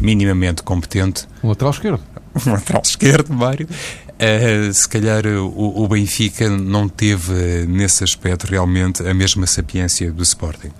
minimamente 0.00 0.62
competente. 0.62 1.26
Um 1.42 1.48
lateral 1.48 1.72
esquerdo? 1.72 2.00
Um 2.46 2.52
lateral 2.52 2.82
esquerdo, 2.84 3.32
Mário. 3.32 3.66
Uh, 3.66 4.72
se 4.72 4.88
calhar 4.88 5.26
o, 5.26 5.82
o, 5.82 5.88
Benfica 5.88 6.48
não 6.48 6.88
teve 6.88 7.66
nesse 7.66 8.04
aspecto 8.04 8.46
realmente 8.46 9.02
a 9.04 9.12
mesma 9.12 9.44
sapiência 9.46 10.12
do 10.12 10.22
Sporting, 10.22 10.70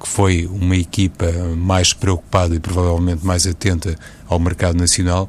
que 0.00 0.06
foi 0.06 0.46
uma 0.46 0.76
equipa 0.76 1.26
mais 1.56 1.92
preocupada 1.92 2.54
e 2.54 2.60
provavelmente 2.60 3.26
mais 3.26 3.46
atenta 3.48 3.96
ao 4.28 4.38
mercado 4.38 4.76
nacional 4.76 5.28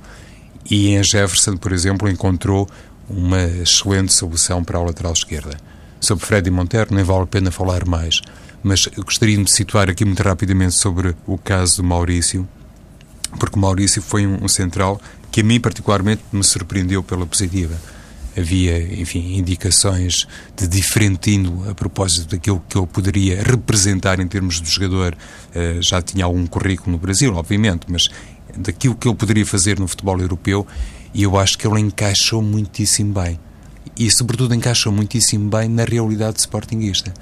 e 0.69 0.89
em 0.89 1.04
Jefferson, 1.04 1.58
por 1.58 1.71
exemplo, 1.71 2.08
encontrou 2.08 2.69
uma 3.10 3.41
excelente 3.41 4.13
solução 4.13 4.63
para 4.63 4.78
a 4.78 4.84
lateral 4.84 5.13
esquerda. 5.13 5.58
Sobre 5.99 6.25
Freddy 6.25 6.49
Montero 6.49 6.93
nem 6.93 7.03
vale 7.03 7.23
a 7.23 7.27
pena 7.27 7.51
falar 7.51 7.85
mais, 7.85 8.21
mas 8.63 8.88
gostaria 8.97 9.35
de 9.35 9.41
me 9.41 9.49
situar 9.49 9.89
aqui 9.89 10.05
muito 10.05 10.23
rapidamente 10.23 10.75
sobre 10.75 11.15
o 11.27 11.38
caso 11.38 11.77
do 11.77 11.83
Maurício, 11.83 12.47
porque 13.38 13.57
o 13.57 13.59
Maurício 13.59 14.01
foi 14.01 14.25
um, 14.25 14.43
um 14.43 14.47
central 14.47 14.99
que 15.31 15.41
a 15.41 15.43
mim 15.43 15.59
particularmente 15.59 16.21
me 16.31 16.43
surpreendeu 16.43 17.03
pela 17.03 17.25
positiva. 17.25 17.75
Havia, 18.38 19.01
enfim, 19.01 19.38
indicações 19.38 20.27
de 20.55 20.67
diferente 20.67 21.31
índole 21.31 21.69
a 21.69 21.75
propósito 21.75 22.29
daquilo 22.29 22.63
que 22.69 22.77
ele 22.77 22.88
poderia 22.88 23.43
representar 23.43 24.19
em 24.19 24.27
termos 24.27 24.62
de 24.62 24.69
jogador. 24.69 25.15
Uh, 25.49 25.81
já 25.81 26.01
tinha 26.01 26.25
algum 26.25 26.45
currículo 26.47 26.91
no 26.93 26.97
Brasil, 26.97 27.35
obviamente, 27.35 27.85
mas 27.89 28.07
daquilo 28.55 28.95
que 28.95 29.07
ele 29.07 29.15
poderia 29.15 29.45
fazer 29.45 29.79
no 29.79 29.88
futebol 29.88 30.19
europeu 30.19 30.65
e 31.13 31.23
eu 31.23 31.38
acho 31.38 31.57
que 31.57 31.67
ele 31.67 31.79
encaixou 31.79 32.41
muitíssimo 32.41 33.13
bem. 33.13 33.39
E, 33.97 34.09
sobretudo, 34.11 34.53
encaixou 34.53 34.91
muitíssimo 34.91 35.49
bem 35.49 35.67
na 35.67 35.83
realidade 35.83 36.39
sportinguista. 36.39 37.13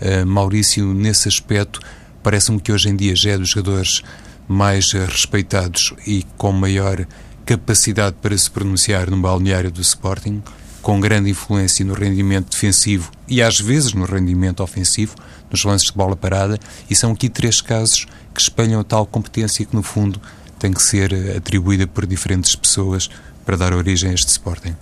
Uh, 0.00 0.26
Maurício, 0.26 0.92
nesse 0.92 1.28
aspecto, 1.28 1.80
parece-me 2.22 2.60
que 2.60 2.72
hoje 2.72 2.88
em 2.88 2.96
dia 2.96 3.16
já 3.16 3.30
é 3.30 3.38
dos 3.38 3.50
jogadores 3.50 4.02
mais 4.48 4.92
respeitados 4.92 5.94
e 6.06 6.24
com 6.36 6.52
maior 6.52 7.06
capacidade 7.44 8.16
para 8.20 8.36
se 8.36 8.50
pronunciar 8.50 9.10
no 9.10 9.16
balneário 9.16 9.70
do 9.70 9.80
Sporting, 9.80 10.42
com 10.82 11.00
grande 11.00 11.30
influência 11.30 11.84
no 11.84 11.94
rendimento 11.94 12.50
defensivo 12.50 13.10
e 13.28 13.40
às 13.40 13.60
vezes 13.60 13.92
no 13.92 14.04
rendimento 14.04 14.62
ofensivo, 14.62 15.14
nos 15.50 15.64
lances 15.64 15.88
de 15.88 15.92
bola 15.92 16.16
parada, 16.16 16.58
e 16.90 16.94
são 16.94 17.12
aqui 17.12 17.28
três 17.28 17.60
casos 17.60 18.06
que 18.34 18.40
espelham 18.40 18.80
a 18.80 18.84
tal 18.84 19.06
competência 19.06 19.64
que, 19.64 19.74
no 19.74 19.82
fundo, 19.82 20.20
tem 20.58 20.72
que 20.72 20.82
ser 20.82 21.36
atribuída 21.36 21.86
por 21.86 22.06
diferentes 22.06 22.54
pessoas 22.54 23.08
para 23.44 23.56
dar 23.56 23.72
origem 23.72 24.10
a 24.10 24.14
este 24.14 24.28
Sporting. 24.28 24.76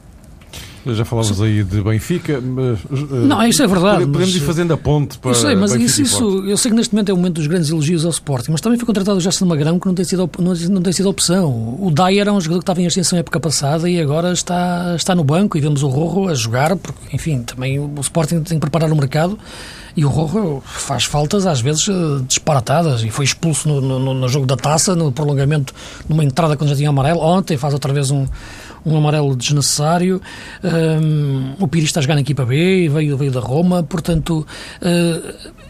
Já 0.87 1.05
falávamos 1.05 1.41
aí 1.41 1.65
de 1.65 1.81
Benfica, 1.81 2.41
mas. 2.41 2.79
Eh, 2.81 3.27
não, 3.27 3.43
isso 3.47 3.63
é 3.63 3.67
verdade. 3.67 4.01
Podemos 4.01 4.19
mas, 4.19 4.35
ir 4.35 4.41
fazendo 4.41 4.75
a 4.75 4.77
ponte 4.77 5.17
para. 5.19 5.31
Eu 5.31 5.35
sei, 5.35 5.57
mas 5.57 5.75
isso, 5.75 6.03
isso, 6.03 6.45
eu 6.47 6.57
sei 6.57 6.71
que 6.71 6.77
neste 6.77 6.95
momento 6.95 7.09
é 7.09 7.13
o 7.13 7.17
momento 7.17 7.35
dos 7.35 7.47
grandes 7.47 7.71
elogios 7.71 8.05
ao 8.05 8.11
Sporting, 8.11 8.53
mas 8.53 8.61
também 8.61 8.79
foi 8.79 8.87
contratado 8.87 9.17
o 9.17 9.21
Gerson 9.21 9.47
Magrão, 9.47 9.79
que 9.79 9.87
não 9.87 9.95
tem, 9.95 10.05
sido, 10.05 10.29
não, 10.39 10.83
tem 10.83 10.93
sido 10.93 11.09
opção. 11.09 11.49
O 11.81 11.91
Dyer 11.91 12.23
era 12.23 12.33
um 12.33 12.41
jogador 12.41 12.61
que 12.61 12.65
estava 12.65 12.83
em 12.83 12.87
ascensão 12.87 13.19
época 13.19 13.41
passada 13.41 13.89
e 13.89 13.99
agora 13.99 14.33
está, 14.33 14.95
está 14.95 15.15
no 15.15 15.25
banco 15.25 15.57
e 15.57 15.61
vemos 15.61 15.83
o 15.83 15.89
Rorro 15.89 16.29
a 16.29 16.35
jogar, 16.35 16.77
porque, 16.77 17.17
enfim, 17.17 17.43
também 17.43 17.79
o 17.79 17.91
Sporting 18.01 18.43
tem 18.43 18.59
que 18.59 18.61
preparar 18.61 18.93
o 18.93 18.97
mercado 18.97 19.39
e 19.97 20.05
o 20.05 20.09
Rorro 20.09 20.61
faz 20.67 21.05
faltas 21.05 21.47
às 21.47 21.61
vezes 21.61 21.89
eh, 21.89 21.93
disparatadas 22.27 23.05
e 23.05 23.11
foi 23.11 23.25
expulso 23.25 23.69
no, 23.69 23.81
no, 23.81 24.15
no 24.15 24.29
jogo 24.29 24.45
da 24.45 24.57
taça, 24.57 24.97
no 24.97 25.13
prolongamento, 25.13 25.73
numa 26.09 26.25
entrada 26.25 26.57
quando 26.57 26.71
já 26.71 26.77
tinha 26.77 26.89
amarelo. 26.89 27.21
Ontem 27.21 27.57
faz 27.57 27.73
outra 27.73 27.93
vez 27.93 28.11
um 28.11 28.27
um 28.85 28.97
amarelo 28.97 29.35
desnecessário. 29.37 30.21
Um, 30.63 31.55
o 31.59 31.69
Pires 31.69 31.89
está 31.89 32.01
a 32.01 32.03
jogar 32.03 32.15
na 32.15 32.21
equipa 32.21 32.45
B, 32.45 32.89
veio, 32.89 33.17
veio 33.17 33.33
da 33.33 33.41
Roma, 33.41 33.83
portanto. 33.83 34.47
Uh, 34.81 35.65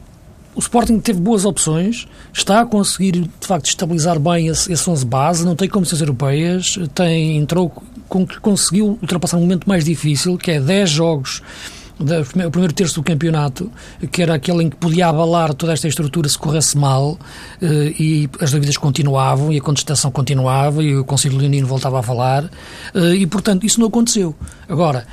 o 0.56 0.60
Sporting 0.60 1.00
teve 1.00 1.20
boas 1.20 1.44
opções, 1.44 2.06
está 2.32 2.60
a 2.60 2.64
conseguir 2.64 3.12
de 3.12 3.46
facto 3.46 3.66
estabilizar 3.66 4.20
bem 4.20 4.46
esse, 4.46 4.72
esse 4.72 4.88
11 4.88 5.04
base, 5.04 5.44
não 5.44 5.56
tem 5.56 5.68
competições 5.68 6.00
europeias, 6.00 6.78
tem, 6.94 7.38
entrou, 7.38 7.70
com, 8.08 8.24
conseguiu 8.40 8.96
ultrapassar 9.02 9.36
um 9.36 9.40
momento 9.40 9.68
mais 9.68 9.84
difícil, 9.84 10.38
que 10.38 10.52
é 10.52 10.60
10 10.60 10.90
jogos 10.90 11.42
o 11.98 12.50
primeiro 12.50 12.74
terço 12.74 12.96
do 12.96 13.02
campeonato, 13.02 13.70
que 14.10 14.22
era 14.22 14.34
aquele 14.34 14.64
em 14.64 14.70
que 14.70 14.76
podia 14.76 15.08
abalar 15.08 15.54
toda 15.54 15.72
esta 15.72 15.86
estrutura 15.86 16.28
se 16.28 16.36
corresse 16.36 16.76
mal 16.76 17.18
eh, 17.62 17.94
e 17.98 18.28
as 18.40 18.50
dúvidas 18.50 18.76
continuavam 18.76 19.52
e 19.52 19.58
a 19.58 19.60
contestação 19.60 20.10
continuava 20.10 20.82
e 20.82 20.96
o 20.96 21.04
Conselho 21.04 21.38
Leonino 21.38 21.66
voltava 21.66 22.00
a 22.00 22.02
falar 22.02 22.50
eh, 22.94 23.14
e, 23.14 23.26
portanto, 23.26 23.64
isso 23.64 23.78
não 23.78 23.86
aconteceu. 23.86 24.34
Agora, 24.68 25.06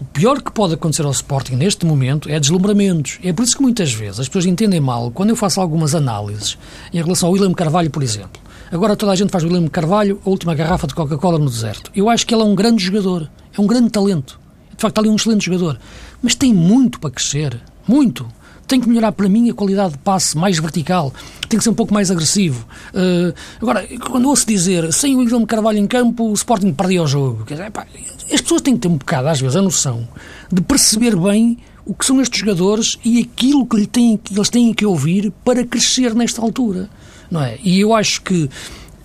o 0.00 0.04
pior 0.04 0.42
que 0.42 0.50
pode 0.50 0.74
acontecer 0.74 1.04
ao 1.04 1.12
Sporting 1.12 1.54
neste 1.54 1.86
momento 1.86 2.28
é 2.28 2.40
deslumbramentos. 2.40 3.18
É 3.22 3.32
por 3.32 3.44
isso 3.44 3.56
que 3.56 3.62
muitas 3.62 3.92
vezes 3.92 4.20
as 4.20 4.28
pessoas 4.28 4.46
entendem 4.46 4.80
mal 4.80 5.12
quando 5.12 5.30
eu 5.30 5.36
faço 5.36 5.60
algumas 5.60 5.94
análises 5.94 6.58
em 6.92 7.00
relação 7.00 7.28
ao 7.28 7.32
William 7.32 7.54
Carvalho, 7.54 7.90
por 7.90 8.02
exemplo. 8.02 8.42
Agora 8.72 8.96
toda 8.96 9.12
a 9.12 9.16
gente 9.16 9.30
faz 9.30 9.44
o 9.44 9.46
William 9.46 9.68
Carvalho, 9.68 10.20
a 10.26 10.28
última 10.28 10.54
garrafa 10.54 10.88
de 10.88 10.94
Coca-Cola 10.94 11.38
no 11.38 11.48
deserto. 11.48 11.92
Eu 11.94 12.10
acho 12.10 12.26
que 12.26 12.34
ele 12.34 12.42
é 12.42 12.44
um 12.44 12.56
grande 12.56 12.84
jogador, 12.84 13.30
é 13.56 13.60
um 13.60 13.66
grande 13.68 13.90
talento 13.90 14.45
de 14.76 14.82
facto, 14.82 14.98
ali 14.98 15.08
um 15.08 15.16
excelente 15.16 15.46
jogador. 15.46 15.78
Mas 16.22 16.34
tem 16.34 16.52
muito 16.52 17.00
para 17.00 17.10
crescer. 17.10 17.60
Muito. 17.86 18.26
Tem 18.66 18.80
que 18.80 18.88
melhorar 18.88 19.12
para 19.12 19.28
mim 19.28 19.48
a 19.48 19.54
qualidade 19.54 19.92
de 19.92 19.98
passe 19.98 20.36
mais 20.36 20.58
vertical. 20.58 21.12
Tem 21.48 21.56
que 21.56 21.62
ser 21.62 21.70
um 21.70 21.74
pouco 21.74 21.94
mais 21.94 22.10
agressivo. 22.10 22.66
Uh, 22.92 23.32
agora, 23.62 23.86
quando 24.00 24.28
ouço 24.28 24.46
dizer 24.46 24.92
sem 24.92 25.14
o 25.14 25.24
Guilherme 25.24 25.46
Carvalho 25.46 25.78
em 25.78 25.86
campo, 25.86 26.24
o 26.24 26.34
Sporting 26.34 26.72
perdia 26.72 27.02
o 27.02 27.06
jogo. 27.06 27.44
Dizer, 27.44 27.70
pá, 27.70 27.86
as 28.32 28.40
pessoas 28.40 28.62
têm 28.62 28.74
que 28.74 28.80
ter 28.80 28.88
um 28.88 28.96
bocado, 28.96 29.28
às 29.28 29.40
vezes, 29.40 29.56
a 29.56 29.62
noção 29.62 30.06
de 30.52 30.60
perceber 30.62 31.16
bem 31.16 31.58
o 31.84 31.94
que 31.94 32.04
são 32.04 32.20
estes 32.20 32.40
jogadores 32.40 32.98
e 33.04 33.20
aquilo 33.20 33.64
que, 33.64 33.76
lhe 33.76 33.86
têm, 33.86 34.16
que 34.16 34.34
eles 34.34 34.50
têm 34.50 34.74
que 34.74 34.84
ouvir 34.84 35.32
para 35.44 35.64
crescer 35.64 36.14
nesta 36.14 36.42
altura. 36.42 36.90
Não 37.30 37.40
é? 37.40 37.58
E 37.62 37.80
eu 37.80 37.94
acho 37.94 38.22
que 38.22 38.50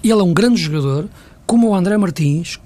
ele 0.03 0.19
é 0.19 0.23
um 0.23 0.33
grande 0.33 0.59
jogador, 0.59 1.07
como 1.45 1.69
o 1.69 1.75
André 1.75 1.95
Martins, 1.97 2.59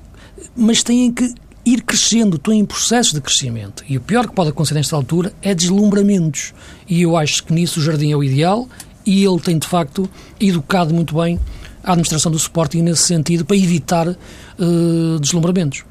mas 0.55 0.81
têm 0.81 1.11
que 1.11 1.33
ir 1.65 1.81
crescendo, 1.81 2.35
estou 2.35 2.53
em 2.53 2.63
processo 2.63 3.15
de 3.15 3.21
crescimento. 3.21 3.83
E 3.89 3.97
o 3.97 4.01
pior 4.01 4.27
que 4.27 4.33
pode 4.33 4.49
acontecer 4.49 4.75
nesta 4.75 4.95
altura 4.95 5.33
é 5.41 5.55
deslumbramentos. 5.55 6.53
E 6.87 7.01
eu 7.01 7.17
acho 7.17 7.43
que 7.43 7.53
nisso 7.53 7.79
o 7.79 7.83
Jardim 7.83 8.11
é 8.11 8.15
o 8.15 8.23
ideal 8.23 8.69
e 9.05 9.23
ele 9.23 9.39
tem, 9.39 9.57
de 9.57 9.67
facto, 9.67 10.09
educado 10.39 10.93
muito 10.93 11.15
bem 11.15 11.39
a 11.83 11.91
administração 11.91 12.31
do 12.31 12.37
Sporting 12.37 12.81
nesse 12.81 13.03
sentido 13.03 13.45
para 13.45 13.55
evitar 13.55 14.07
uh, 14.07 15.19
deslumbramentos. 15.19 15.83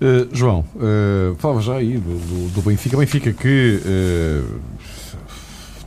Uh, 0.00 0.28
João, 0.32 0.64
uh, 0.74 1.36
falava 1.36 1.60
já 1.60 1.74
aí 1.76 1.96
do, 1.96 2.18
do, 2.18 2.48
do 2.54 2.62
Benfica. 2.62 2.96
Benfica 2.96 3.32
que 3.32 3.80
uh, 3.80 4.60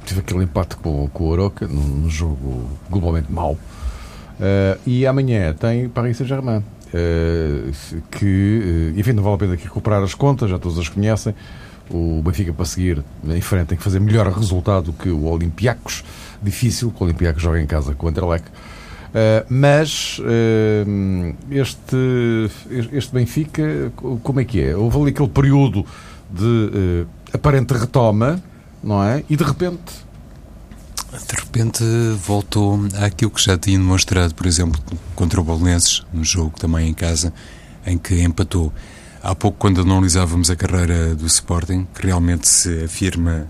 teve 0.05 0.21
aquele 0.21 0.43
empate 0.45 0.77
com, 0.77 1.09
com 1.09 1.23
o 1.25 1.27
Oroca 1.27 1.67
num 1.67 2.09
jogo 2.09 2.69
globalmente 2.89 3.29
mau. 3.29 3.57
e 4.87 5.05
amanhã 5.05 5.53
tem 5.53 5.89
Paris 5.89 6.15
Saint-Germain. 6.15 6.63
Eh, 6.97 7.71
que, 8.09 8.93
eh, 8.95 8.99
enfim, 8.99 9.11
não 9.11 9.21
vale 9.21 9.35
a 9.35 9.37
pena 9.39 9.53
aqui 9.55 9.65
recuperar 9.65 10.01
as 10.01 10.13
contas, 10.13 10.49
já 10.49 10.57
todos 10.57 10.79
as 10.79 10.87
conhecem. 10.87 11.35
O 11.89 12.21
Benfica, 12.23 12.53
para 12.53 12.63
seguir 12.63 13.03
em 13.27 13.41
frente, 13.41 13.67
tem 13.67 13.77
que 13.77 13.83
fazer 13.83 13.99
melhor 13.99 14.31
resultado 14.31 14.93
que 14.93 15.09
o 15.09 15.25
Olympiacos. 15.25 16.05
Difícil, 16.41 16.91
que 16.91 17.03
o 17.03 17.05
Olympiacos 17.05 17.43
joga 17.43 17.61
em 17.61 17.65
casa 17.65 17.93
com 17.93 18.05
o 18.05 18.09
Anderlecht. 18.09 18.47
Uh, 18.47 19.45
mas 19.49 20.19
uh, 20.19 21.35
este, 21.51 21.95
este 22.91 23.13
Benfica, 23.13 23.91
como 23.95 24.39
é 24.39 24.45
que 24.45 24.61
é? 24.61 24.75
Houve 24.75 24.97
ali 24.97 25.09
aquele 25.11 25.29
período 25.29 25.85
de 26.29 26.43
uh, 26.43 27.07
aparente 27.33 27.73
retoma, 27.73 28.41
não 28.83 29.01
é? 29.03 29.23
E 29.29 29.37
de 29.37 29.43
repente 29.43 30.04
de 31.27 31.35
repente 31.35 31.83
voltou 32.25 32.79
àquilo 32.99 33.31
que 33.31 33.41
já 33.41 33.57
tinha 33.57 33.77
demonstrado, 33.77 34.33
por 34.33 34.45
exemplo, 34.45 34.81
contra 35.15 35.39
o 35.39 35.43
Bolonenses, 35.43 36.03
no 36.13 36.23
jogo 36.23 36.59
também 36.59 36.89
em 36.89 36.93
casa, 36.93 37.33
em 37.85 37.97
que 37.97 38.21
empatou. 38.21 38.73
Há 39.23 39.33
pouco, 39.33 39.57
quando 39.57 39.81
analisávamos 39.81 40.49
a 40.49 40.55
carreira 40.55 41.15
do 41.15 41.25
Sporting, 41.25 41.87
que 41.95 42.05
realmente 42.05 42.47
se 42.47 42.83
afirma 42.83 43.49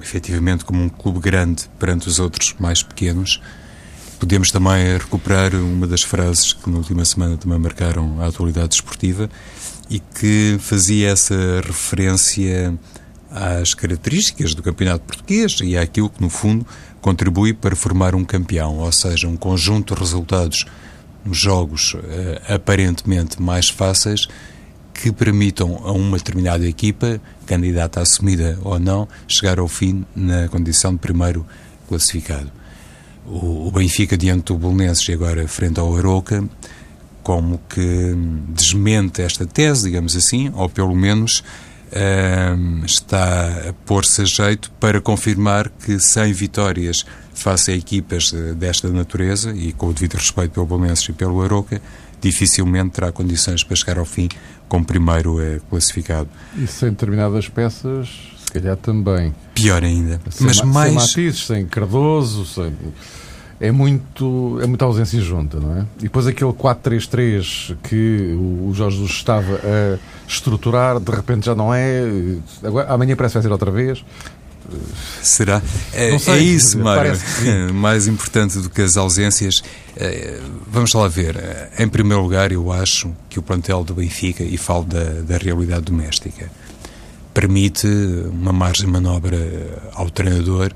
efetivamente 0.00 0.64
como 0.64 0.82
um 0.82 0.88
clube 0.88 1.20
grande 1.20 1.68
perante 1.78 2.08
os 2.08 2.18
outros 2.18 2.54
mais 2.58 2.82
pequenos, 2.82 3.42
podemos 4.18 4.50
também 4.50 4.96
recuperar 4.96 5.54
uma 5.54 5.86
das 5.86 6.02
frases 6.02 6.52
que 6.52 6.70
na 6.70 6.78
última 6.78 7.04
semana 7.04 7.36
também 7.36 7.58
marcaram 7.58 8.20
a 8.20 8.26
atualidade 8.26 8.74
esportiva 8.74 9.28
e 9.88 9.98
que 9.98 10.56
fazia 10.60 11.10
essa 11.10 11.34
referência 11.64 12.74
às 13.30 13.74
características 13.74 14.54
do 14.54 14.62
campeonato 14.62 15.04
português 15.04 15.58
e 15.62 15.76
àquilo 15.76 16.10
que, 16.10 16.20
no 16.20 16.28
fundo, 16.28 16.66
contribui 17.00 17.52
para 17.52 17.76
formar 17.76 18.14
um 18.14 18.24
campeão, 18.24 18.78
ou 18.78 18.92
seja, 18.92 19.28
um 19.28 19.36
conjunto 19.36 19.94
de 19.94 20.00
resultados 20.00 20.66
nos 21.24 21.38
jogos 21.38 21.94
uh, 21.94 22.54
aparentemente 22.54 23.40
mais 23.40 23.68
fáceis 23.68 24.26
que 24.92 25.10
permitam 25.12 25.80
a 25.84 25.92
uma 25.92 26.18
determinada 26.18 26.66
equipa, 26.66 27.20
candidata 27.46 28.00
assumida 28.00 28.58
ou 28.62 28.78
não, 28.78 29.08
chegar 29.26 29.58
ao 29.58 29.68
fim 29.68 30.04
na 30.14 30.48
condição 30.48 30.92
de 30.92 30.98
primeiro 30.98 31.46
classificado. 31.88 32.50
O, 33.26 33.68
o 33.68 33.70
Benfica 33.70 34.16
diante 34.16 34.52
do 34.52 34.58
Bolonenses 34.58 35.08
e 35.08 35.12
agora 35.12 35.46
frente 35.48 35.80
ao 35.80 35.96
Aroca, 35.96 36.44
como 37.22 37.60
que 37.68 38.14
desmente 38.48 39.22
esta 39.22 39.46
tese, 39.46 39.84
digamos 39.84 40.16
assim, 40.16 40.50
ou 40.54 40.68
pelo 40.68 40.94
menos 40.94 41.42
está 42.84 43.68
a 43.68 43.72
pôr-se 43.84 44.22
a 44.22 44.24
jeito 44.24 44.70
para 44.78 45.00
confirmar 45.00 45.68
que 45.68 45.98
sem 45.98 46.32
vitórias 46.32 47.04
face 47.34 47.70
a 47.70 47.74
equipas 47.74 48.32
eh, 48.34 48.52
desta 48.52 48.88
natureza 48.88 49.52
e 49.52 49.72
com 49.72 49.88
o 49.88 49.92
devido 49.92 50.14
respeito 50.14 50.52
pelo 50.52 50.66
Bolonenses 50.66 51.08
e 51.08 51.12
pelo 51.12 51.42
Aroca, 51.42 51.80
dificilmente 52.20 52.90
terá 52.90 53.10
condições 53.10 53.64
para 53.64 53.76
chegar 53.76 53.98
ao 53.98 54.04
fim 54.04 54.28
como 54.68 54.84
primeiro 54.84 55.40
é 55.40 55.58
classificado. 55.68 56.28
E 56.56 56.66
sem 56.66 56.90
determinadas 56.90 57.48
peças, 57.48 58.08
se 58.44 58.52
calhar 58.52 58.76
também. 58.76 59.34
Pior 59.54 59.82
ainda. 59.82 60.20
Sem 60.30 60.46
Mas 60.46 60.60
mais... 60.62 60.88
Sem 60.88 61.24
Matizes, 61.24 61.46
sem 61.46 61.66
Cardoso, 61.66 62.44
sem 62.46 62.72
é 63.60 63.70
muito 63.70 64.58
é 64.62 64.66
muita 64.66 64.86
ausência 64.86 65.20
junta, 65.20 65.60
não 65.60 65.76
é? 65.76 65.86
E 65.98 66.04
depois 66.04 66.26
aquele 66.26 66.52
4-3-3 66.52 67.76
que 67.82 68.34
o 68.34 68.72
Jorge 68.72 68.96
Jesus 68.96 69.12
estava 69.12 69.60
a 69.62 69.98
estruturar, 70.26 70.98
de 70.98 71.12
repente 71.12 71.46
já 71.46 71.54
não 71.54 71.72
é. 71.72 72.02
Agora, 72.64 72.92
amanhã 72.92 73.14
parece 73.14 73.34
que 73.34 73.38
vai 73.38 73.42
ser 73.42 73.52
outra 73.52 73.70
vez. 73.70 74.02
Será? 75.22 75.60
É, 75.92 76.16
sei, 76.18 76.34
é 76.34 76.38
isso, 76.38 76.78
Mário. 76.78 77.12
Mais 77.74 78.06
importante 78.06 78.58
do 78.60 78.70
que 78.70 78.80
as 78.80 78.96
ausências. 78.96 79.62
É, 79.96 80.40
vamos 80.66 80.94
lá 80.94 81.08
ver. 81.08 81.36
Em 81.78 81.88
primeiro 81.88 82.22
lugar, 82.22 82.52
eu 82.52 82.72
acho 82.72 83.10
que 83.28 83.38
o 83.38 83.42
plantel 83.42 83.84
do 83.84 83.94
Benfica, 83.94 84.42
e 84.42 84.56
falo 84.56 84.84
da, 84.84 85.04
da 85.22 85.36
realidade 85.36 85.82
doméstica, 85.82 86.50
permite 87.34 87.86
uma 88.32 88.52
margem 88.52 88.86
de 88.86 88.92
manobra 88.92 89.38
ao 89.94 90.08
treinador 90.08 90.72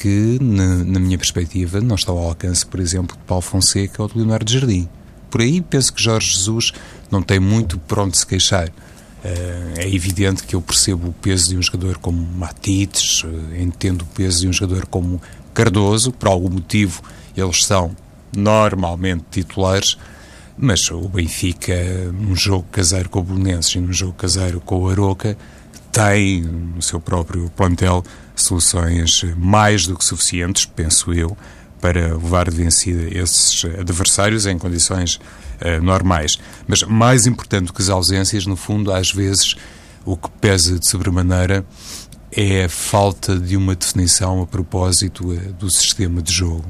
que, 0.00 0.38
na, 0.40 0.76
na, 0.76 0.98
minha 0.98 1.18
perspectiva, 1.18 1.78
não 1.78 1.94
está 1.94 2.10
ao 2.10 2.18
alcance, 2.18 2.64
por 2.64 2.80
exemplo, 2.80 3.14
de 3.14 3.22
Paulo 3.24 3.42
Fonseca 3.42 4.02
ou 4.02 4.08
de 4.08 4.16
Leonardo 4.16 4.50
Jardim. 4.50 4.88
Por 5.30 5.42
aí 5.42 5.60
penso 5.60 5.92
que 5.92 6.02
Jorge 6.02 6.32
Jesus 6.32 6.72
não 7.10 7.20
tem 7.20 7.38
muito 7.38 7.78
por 7.78 7.98
onde 7.98 8.16
se 8.16 8.26
queixar. 8.26 8.70
Eh, 9.22 9.74
é 9.76 9.94
evidente 9.94 10.42
que 10.44 10.56
eu 10.56 10.62
percebo 10.62 11.08
o 11.08 11.12
peso 11.12 11.50
de 11.50 11.58
um 11.58 11.62
jogador 11.62 11.98
como 11.98 12.18
Matites, 12.22 13.22
eh, 13.24 13.60
entendo 13.62 14.02
o 14.02 14.06
peso 14.06 14.40
de 14.40 14.48
um 14.48 14.52
jogador 14.52 14.86
como 14.86 15.20
Cardoso, 15.52 16.12
por 16.12 16.28
algum 16.28 16.48
motivo 16.48 17.02
eles 17.36 17.64
são 17.64 17.94
normalmente 18.34 19.24
titulares, 19.30 19.98
mas 20.56 20.90
o 20.90 21.08
Benfica, 21.08 21.74
num 22.12 22.34
jogo 22.34 22.66
caseiro 22.72 23.08
com 23.10 23.20
o 23.20 23.22
Bolonenses 23.22 23.74
e 23.74 23.80
num 23.80 23.92
jogo 23.92 24.14
caseiro 24.14 24.60
com 24.60 24.80
o 24.80 24.88
Aroca, 24.88 25.36
tem 25.92 26.42
no 26.42 26.82
seu 26.82 27.00
próprio 27.00 27.50
plantel 27.50 28.04
soluções 28.34 29.24
mais 29.36 29.86
do 29.86 29.96
que 29.96 30.04
suficientes, 30.04 30.64
penso 30.64 31.12
eu, 31.12 31.36
para 31.80 32.14
levar 32.14 32.50
de 32.50 32.56
vencida 32.56 33.02
esses 33.18 33.64
adversários 33.64 34.46
em 34.46 34.58
condições 34.58 35.16
uh, 35.16 35.82
normais. 35.82 36.38
Mas 36.68 36.82
mais 36.82 37.26
importante 37.26 37.72
que 37.72 37.82
as 37.82 37.88
ausências, 37.88 38.46
no 38.46 38.56
fundo, 38.56 38.92
às 38.92 39.10
vezes 39.10 39.56
o 40.04 40.16
que 40.16 40.30
pesa 40.40 40.78
de 40.78 40.88
sobremaneira 40.88 41.64
é 42.32 42.64
a 42.64 42.68
falta 42.68 43.38
de 43.38 43.56
uma 43.56 43.74
definição 43.74 44.42
a 44.42 44.46
propósito 44.46 45.32
uh, 45.32 45.52
do 45.54 45.70
sistema 45.70 46.22
de 46.22 46.32
jogo. 46.32 46.64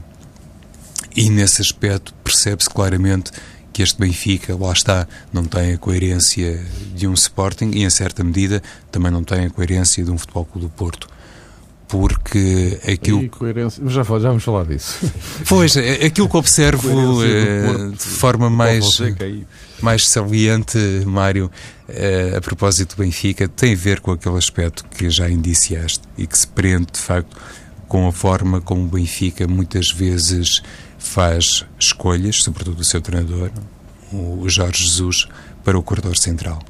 E 1.17 1.29
nesse 1.29 1.61
aspecto 1.61 2.15
percebe-se 2.23 2.71
claramente 2.71 3.33
que 3.73 3.83
este 3.83 3.99
Benfica, 3.99 4.57
lá 4.57 4.73
está, 4.73 5.07
não 5.33 5.45
tem 5.45 5.75
a 5.75 5.79
coerência 5.79 6.65
de 6.95 7.07
um 7.07 7.15
Sporting 7.15 7.71
e, 7.75 7.85
em 7.85 7.91
certa 7.91 8.25
medida, 8.25 8.63
também 8.91 9.11
não 9.11 9.23
tem 9.23 9.47
a 9.47 9.51
coerência 9.51 10.05
de 10.05 10.11
um 10.11 10.19
Futebol 10.19 10.45
Clube 10.45 10.67
do 10.67 10.71
Porto. 10.71 11.09
Porque 11.89 12.79
aquilo. 12.87 13.29
coerência. 13.31 13.83
Já, 13.89 14.05
já 14.05 14.29
vamos 14.29 14.45
falar 14.45 14.65
disso. 14.65 14.99
Pois, 15.49 15.77
é, 15.77 16.07
aquilo 16.07 16.29
que 16.29 16.37
observo 16.37 17.25
é, 17.25 17.91
de 17.91 17.99
forma 17.99 18.49
mais, 18.49 19.01
mais 19.83 20.07
saliente, 20.07 20.79
Mário, 21.05 21.51
é, 21.89 22.35
a 22.37 22.41
propósito 22.41 22.95
do 22.95 23.03
Benfica, 23.03 23.49
tem 23.49 23.73
a 23.73 23.77
ver 23.77 23.99
com 23.99 24.13
aquele 24.13 24.37
aspecto 24.37 24.85
que 24.85 25.11
já 25.11 25.29
indiciaste 25.29 26.03
e 26.17 26.29
que 26.29 26.39
se 26.39 26.47
prende, 26.47 26.93
de 26.93 27.01
facto, 27.01 27.37
com 27.89 28.07
a 28.07 28.13
forma 28.13 28.61
como 28.61 28.85
o 28.85 28.87
Benfica 28.87 29.49
muitas 29.49 29.91
vezes 29.91 30.63
faz 31.01 31.65
escolhas, 31.79 32.37
sobretudo 32.37 32.79
o 32.79 32.85
seu 32.85 33.01
treinador, 33.01 33.51
o 34.13 34.49
Jorge 34.49 34.85
Jesus, 34.85 35.27
para 35.65 35.77
o 35.77 35.83
corredor 35.83 36.17
central. 36.17 36.63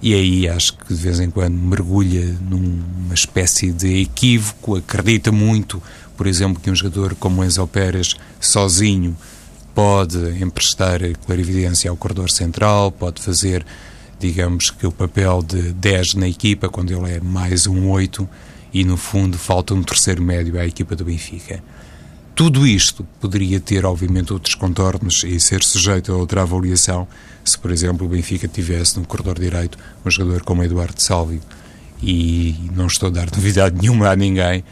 E 0.00 0.14
aí 0.14 0.48
acho 0.48 0.76
que 0.76 0.92
de 0.92 1.00
vez 1.00 1.18
em 1.18 1.30
quando 1.30 1.54
mergulha 1.54 2.36
numa 2.48 3.14
espécie 3.14 3.72
de 3.72 4.02
equívoco, 4.02 4.76
acredita 4.76 5.32
muito, 5.32 5.82
por 6.16 6.26
exemplo, 6.26 6.60
que 6.60 6.70
um 6.70 6.74
jogador 6.74 7.14
como 7.14 7.42
Enzo 7.42 7.66
Pérez, 7.66 8.14
sozinho, 8.40 9.16
pode 9.74 10.18
emprestar 10.42 11.00
clarividência 11.24 11.88
ao 11.90 11.96
corredor 11.96 12.30
central, 12.30 12.92
pode 12.92 13.22
fazer, 13.22 13.64
digamos 14.18 14.70
que 14.70 14.86
o 14.86 14.92
papel 14.92 15.42
de 15.42 15.72
10 15.72 16.14
na 16.14 16.28
equipa, 16.28 16.68
quando 16.68 16.92
ele 16.92 17.14
é 17.14 17.20
mais 17.20 17.66
um 17.66 17.88
8, 17.88 18.28
e 18.72 18.84
no 18.84 18.96
fundo 18.96 19.38
falta 19.38 19.72
um 19.72 19.82
terceiro 19.82 20.22
médio 20.22 20.58
à 20.58 20.66
equipa 20.66 20.94
do 20.96 21.04
Benfica. 21.04 21.62
Tudo 22.34 22.66
isto 22.66 23.06
poderia 23.20 23.60
ter, 23.60 23.84
obviamente, 23.84 24.32
outros 24.32 24.54
contornos 24.54 25.22
e 25.22 25.38
ser 25.38 25.62
sujeito 25.62 26.12
a 26.12 26.16
outra 26.16 26.42
avaliação 26.42 27.06
se, 27.44 27.58
por 27.58 27.70
exemplo, 27.70 28.06
o 28.06 28.10
Benfica 28.10 28.48
tivesse 28.48 28.98
no 28.98 29.06
corredor 29.06 29.38
direito 29.38 29.76
um 30.04 30.10
jogador 30.10 30.42
como 30.42 30.64
Eduardo 30.64 31.00
Salvio. 31.00 31.40
E 32.02 32.70
não 32.74 32.86
estou 32.86 33.08
a 33.08 33.12
dar 33.12 33.28
novidade 33.36 33.78
nenhuma 33.80 34.08
a 34.08 34.16
ninguém. 34.16 34.64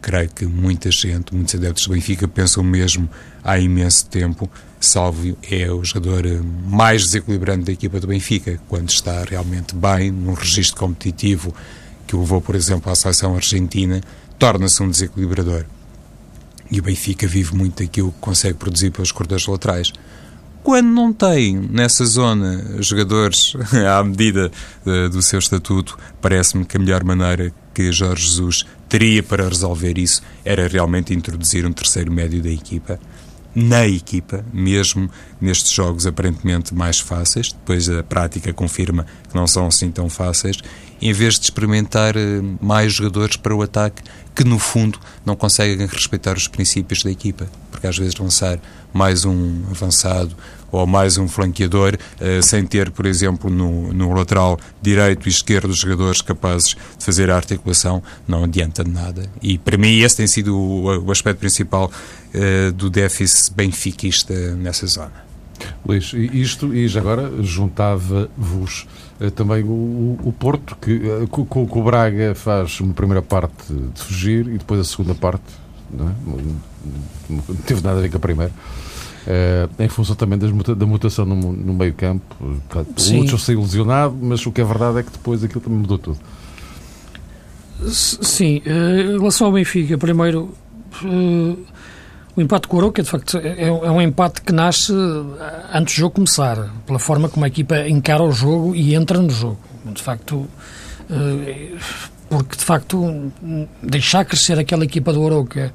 Creio 0.00 0.30
que 0.30 0.46
muita 0.46 0.90
gente, 0.90 1.34
muitos 1.34 1.54
adeptos 1.54 1.86
do 1.86 1.92
Benfica 1.92 2.26
pensam 2.26 2.62
mesmo 2.64 3.08
há 3.44 3.58
imenso 3.58 4.06
tempo. 4.06 4.50
Salvio 4.80 5.36
é 5.48 5.70
o 5.70 5.84
jogador 5.84 6.24
mais 6.66 7.04
desequilibrante 7.04 7.64
da 7.66 7.72
equipa 7.72 8.00
do 8.00 8.06
Benfica, 8.06 8.58
quando 8.68 8.88
está 8.88 9.22
realmente 9.22 9.76
bem, 9.76 10.10
num 10.10 10.32
registro 10.32 10.80
competitivo 10.80 11.54
que 12.06 12.16
o 12.16 12.20
levou, 12.20 12.40
por 12.40 12.56
exemplo, 12.56 12.90
à 12.90 12.94
seleção 12.94 13.36
argentina, 13.36 14.00
torna-se 14.38 14.82
um 14.82 14.90
desequilibrador. 14.90 15.66
E 16.72 16.80
o 16.80 16.82
Benfica 16.82 17.26
vive 17.26 17.54
muito 17.54 17.82
daquilo 17.82 18.10
que 18.10 18.18
consegue 18.18 18.54
produzir 18.54 18.90
pelos 18.90 19.12
corredores 19.12 19.46
laterais. 19.46 19.92
Quando 20.62 20.86
não 20.86 21.12
tem 21.12 21.54
nessa 21.54 22.02
zona 22.06 22.80
jogadores 22.80 23.52
à 23.94 24.02
medida 24.02 24.50
uh, 24.86 25.08
do 25.10 25.20
seu 25.20 25.38
estatuto, 25.38 25.98
parece-me 26.18 26.64
que 26.64 26.78
a 26.78 26.80
melhor 26.80 27.04
maneira 27.04 27.52
que 27.74 27.92
Jorge 27.92 28.26
Jesus 28.26 28.64
teria 28.88 29.22
para 29.22 29.46
resolver 29.46 29.98
isso 29.98 30.22
era 30.44 30.66
realmente 30.66 31.12
introduzir 31.12 31.66
um 31.66 31.72
terceiro 31.72 32.10
médio 32.10 32.42
da 32.42 32.50
equipa 32.50 32.98
na 33.54 33.86
equipa, 33.86 34.44
mesmo 34.52 35.10
nestes 35.40 35.72
jogos 35.72 36.06
aparentemente 36.06 36.74
mais 36.74 36.98
fáceis, 36.98 37.52
depois 37.52 37.88
a 37.88 38.02
prática 38.02 38.52
confirma 38.52 39.06
que 39.28 39.34
não 39.34 39.46
são 39.46 39.66
assim 39.66 39.90
tão 39.90 40.08
fáceis, 40.08 40.58
em 41.00 41.12
vez 41.12 41.34
de 41.34 41.46
experimentar 41.46 42.16
eh, 42.16 42.40
mais 42.60 42.94
jogadores 42.94 43.36
para 43.36 43.54
o 43.54 43.60
ataque 43.60 44.02
que, 44.34 44.44
no 44.44 44.58
fundo, 44.58 44.98
não 45.26 45.34
conseguem 45.34 45.86
respeitar 45.86 46.36
os 46.36 46.46
princípios 46.46 47.02
da 47.02 47.10
equipa. 47.10 47.48
Porque 47.70 47.86
às 47.86 47.98
vezes 47.98 48.14
lançar 48.14 48.58
mais 48.92 49.24
um 49.24 49.64
avançado 49.70 50.36
ou 50.72 50.86
mais 50.86 51.18
um 51.18 51.28
flanqueador, 51.28 51.96
eh, 52.18 52.40
sem 52.40 52.64
ter, 52.64 52.90
por 52.90 53.04
exemplo, 53.04 53.50
no, 53.50 53.92
no 53.92 54.12
lateral 54.14 54.58
direito 54.80 55.28
e 55.28 55.30
esquerdo 55.30 55.72
jogadores 55.74 56.22
capazes 56.22 56.70
de 56.70 57.04
fazer 57.04 57.30
a 57.30 57.36
articulação, 57.36 58.02
não 58.26 58.44
adianta 58.44 58.82
de 58.82 58.90
nada. 58.90 59.30
E 59.42 59.58
para 59.58 59.76
mim 59.76 60.00
esse 60.00 60.16
tem 60.16 60.26
sido 60.26 60.56
o, 60.56 61.06
o 61.06 61.12
aspecto 61.12 61.38
principal 61.38 61.90
uh, 62.34 62.72
do 62.72 62.88
déficit 62.88 63.54
benfiquista 63.54 64.34
nessa 64.56 64.86
zona. 64.86 65.12
Luís, 65.86 66.12
isto, 66.14 66.74
e 66.74 66.88
já 66.88 67.00
agora 67.00 67.30
juntava-vos 67.42 68.86
uh, 69.20 69.30
também 69.30 69.62
o, 69.62 70.18
o 70.24 70.34
Porto, 70.36 70.76
que 70.80 70.98
com, 71.28 71.68
o 71.70 71.84
Braga 71.84 72.34
faz 72.34 72.80
uma 72.80 72.94
primeira 72.94 73.20
parte 73.20 73.72
de 73.72 74.02
fugir 74.02 74.48
e 74.48 74.58
depois 74.58 74.80
a 74.80 74.84
segunda 74.84 75.14
parte, 75.14 75.44
não, 75.90 76.08
é? 76.08 76.12
não 77.28 77.42
teve 77.66 77.82
nada 77.82 77.98
a 77.98 78.02
ver 78.02 78.10
com 78.10 78.16
a 78.16 78.20
primeira. 78.20 78.52
Uh, 79.22 79.82
em 79.82 79.88
função 79.88 80.16
também 80.16 80.38
das, 80.38 80.50
da 80.76 80.86
mutação 80.86 81.24
no, 81.24 81.36
no 81.52 81.74
meio 81.74 81.94
campo, 81.94 82.24
o 82.40 83.16
Lúcio 83.16 83.38
saiu 83.38 83.60
lesionado, 83.60 84.16
mas 84.20 84.44
o 84.44 84.50
que 84.50 84.60
é 84.60 84.64
verdade 84.64 84.98
é 84.98 85.02
que 85.02 85.12
depois 85.12 85.44
aquilo 85.44 85.60
também 85.60 85.78
mudou 85.78 85.98
tudo. 85.98 86.18
Sim, 87.88 88.62
em 88.64 89.18
relação 89.18 89.48
ao 89.48 89.52
Benfica, 89.52 89.96
primeiro 89.98 90.52
o 92.34 92.40
empate 92.40 92.66
com 92.66 92.76
o 92.76 92.80
Aroca, 92.80 93.02
de 93.02 93.10
facto, 93.10 93.38
é, 93.38 93.68
é, 93.68 93.70
um 93.70 94.00
empate 94.00 94.40
que 94.40 94.52
nasce 94.52 94.92
antes 95.72 95.94
do 95.94 95.98
jogo 95.98 96.14
começar, 96.14 96.72
pela 96.86 96.98
forma 96.98 97.28
como 97.28 97.44
a 97.44 97.48
equipa 97.48 97.86
encara 97.88 98.22
o 98.22 98.32
jogo 98.32 98.74
e 98.74 98.94
entra 98.94 99.20
no 99.20 99.30
jogo. 99.30 99.58
De 99.84 100.02
facto, 100.02 100.48
eh, 101.10 101.72
porque 102.30 102.56
de 102.56 102.64
facto 102.64 103.30
deixar 103.82 104.24
crescer 104.24 104.58
aquela 104.58 104.84
equipa 104.84 105.12
do 105.12 105.26
Aroca 105.26 105.72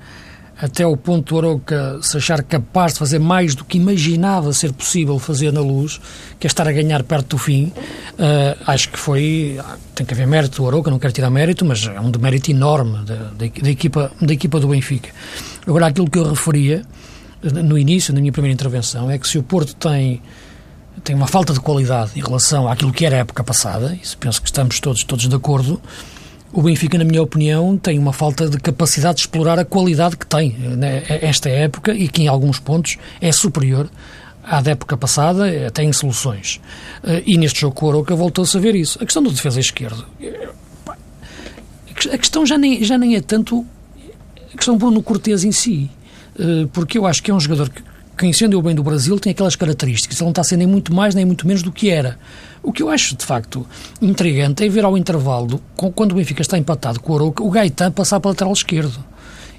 até 0.59 0.85
o 0.85 0.97
ponto 0.97 1.35
do 1.35 1.39
Aroca 1.39 1.99
se 2.01 2.17
achar 2.17 2.41
capaz 2.41 2.93
de 2.93 2.99
fazer 2.99 3.19
mais 3.19 3.53
do 3.53 3.63
que 3.63 3.77
imaginava 3.77 4.51
ser 4.53 4.73
possível 4.73 5.19
fazer 5.19 5.53
na 5.53 5.61
luz, 5.61 5.99
que 6.39 6.47
é 6.47 6.49
estar 6.49 6.67
a 6.67 6.71
ganhar 6.71 7.03
perto 7.03 7.35
do 7.35 7.37
fim, 7.37 7.65
uh, 7.65 8.63
acho 8.65 8.89
que 8.89 8.97
foi. 8.97 9.59
Tem 9.93 10.05
que 10.05 10.13
haver 10.13 10.27
mérito 10.27 10.61
do 10.61 10.67
Aroca, 10.67 10.89
não 10.89 10.99
quero 10.99 11.13
tirar 11.13 11.29
mérito, 11.29 11.63
mas 11.63 11.85
é 11.85 11.99
um 11.99 12.09
demérito 12.09 12.49
enorme 12.49 13.05
da, 13.05 13.15
da, 13.37 13.69
equipa, 13.69 14.11
da 14.19 14.33
equipa 14.33 14.59
do 14.59 14.67
Benfica. 14.67 15.09
Agora, 15.65 15.87
aquilo 15.87 16.09
que 16.09 16.17
eu 16.17 16.27
referia 16.27 16.83
no 17.41 17.77
início, 17.77 18.13
na 18.13 18.19
minha 18.19 18.31
primeira 18.31 18.53
intervenção, 18.53 19.09
é 19.11 19.17
que 19.17 19.27
se 19.27 19.37
o 19.37 19.43
Porto 19.43 19.75
tem 19.75 20.21
tem 21.03 21.15
uma 21.15 21.27
falta 21.27 21.53
de 21.53 21.59
qualidade 21.59 22.11
em 22.15 22.21
relação 22.21 22.67
àquilo 22.67 22.91
que 22.91 23.05
era 23.05 23.17
a 23.17 23.19
época 23.19 23.43
passada, 23.43 23.97
isso 24.01 24.17
penso 24.17 24.41
que 24.41 24.47
estamos 24.47 24.79
todos, 24.79 25.03
todos 25.03 25.27
de 25.27 25.35
acordo, 25.35 25.79
o 26.51 26.61
Benfica, 26.61 26.97
na 26.97 27.03
minha 27.03 27.21
opinião, 27.21 27.77
tem 27.77 27.99
uma 27.99 28.13
falta 28.13 28.49
de 28.49 28.57
capacidade 28.57 29.15
de 29.15 29.21
explorar 29.21 29.59
a 29.59 29.65
qualidade 29.65 30.15
que 30.15 30.25
tem 30.25 30.51
né, 30.51 31.03
esta 31.07 31.49
época 31.49 31.93
e 31.93 32.07
que, 32.07 32.23
em 32.23 32.27
alguns 32.27 32.59
pontos, 32.59 32.97
é 33.19 33.31
superior 33.31 33.89
à 34.43 34.61
da 34.61 34.71
época 34.71 34.95
passada, 34.95 35.67
até 35.67 35.83
em 35.83 35.91
soluções. 35.91 36.61
Eh, 37.03 37.23
e 37.25 37.37
neste 37.37 37.59
jogo 37.59 37.75
com 37.75 37.85
o 37.85 37.89
Aroca 37.89 38.15
voltou-se 38.15 38.55
a 38.55 38.59
ver 38.61 38.75
isso. 38.75 38.97
A 39.01 39.05
questão 39.05 39.21
do 39.21 39.29
defesa 39.29 39.59
esquerdo. 39.59 40.05
Eh, 40.21 40.49
a 42.13 42.17
questão 42.17 42.45
já 42.45 42.57
nem, 42.57 42.81
já 42.83 42.97
nem 42.97 43.15
é 43.15 43.21
tanto 43.21 43.65
a 44.53 44.55
questão 44.55 44.75
do 44.75 44.79
Bruno 44.79 45.03
Cortes 45.03 45.43
em 45.43 45.51
si, 45.51 45.89
eh, 46.39 46.65
porque 46.71 46.97
eu 46.97 47.05
acho 47.05 47.21
que 47.21 47.29
é 47.29 47.33
um 47.33 47.39
jogador 47.39 47.69
que, 47.69 47.83
quem 48.17 48.31
entendeu 48.31 48.61
bem 48.61 48.73
do 48.73 48.83
Brasil 48.83 49.19
tem 49.19 49.31
aquelas 49.31 49.55
características. 49.55 50.17
Ele 50.17 50.25
não 50.25 50.31
está 50.31 50.43
sendo 50.43 50.59
nem 50.59 50.67
muito 50.67 50.93
mais 50.93 51.13
nem 51.13 51.25
muito 51.25 51.45
menos 51.47 51.61
do 51.61 51.71
que 51.71 51.89
era. 51.89 52.17
O 52.63 52.73
que 52.73 52.81
eu 52.81 52.89
acho, 52.89 53.15
de 53.15 53.25
facto, 53.25 53.65
intrigante 54.01 54.63
é 54.63 54.69
ver 54.69 54.83
ao 54.83 54.97
intervalo, 54.97 55.61
quando 55.95 56.11
o 56.11 56.15
Benfica 56.15 56.41
está 56.41 56.57
empatado 56.57 56.99
com 56.99 57.13
o 57.13 57.15
Arouca, 57.15 57.43
o 57.43 57.49
Gaetan 57.49 57.91
passar 57.91 58.19
para 58.19 58.29
o 58.29 58.31
lateral 58.31 58.53
esquerdo. 58.53 59.03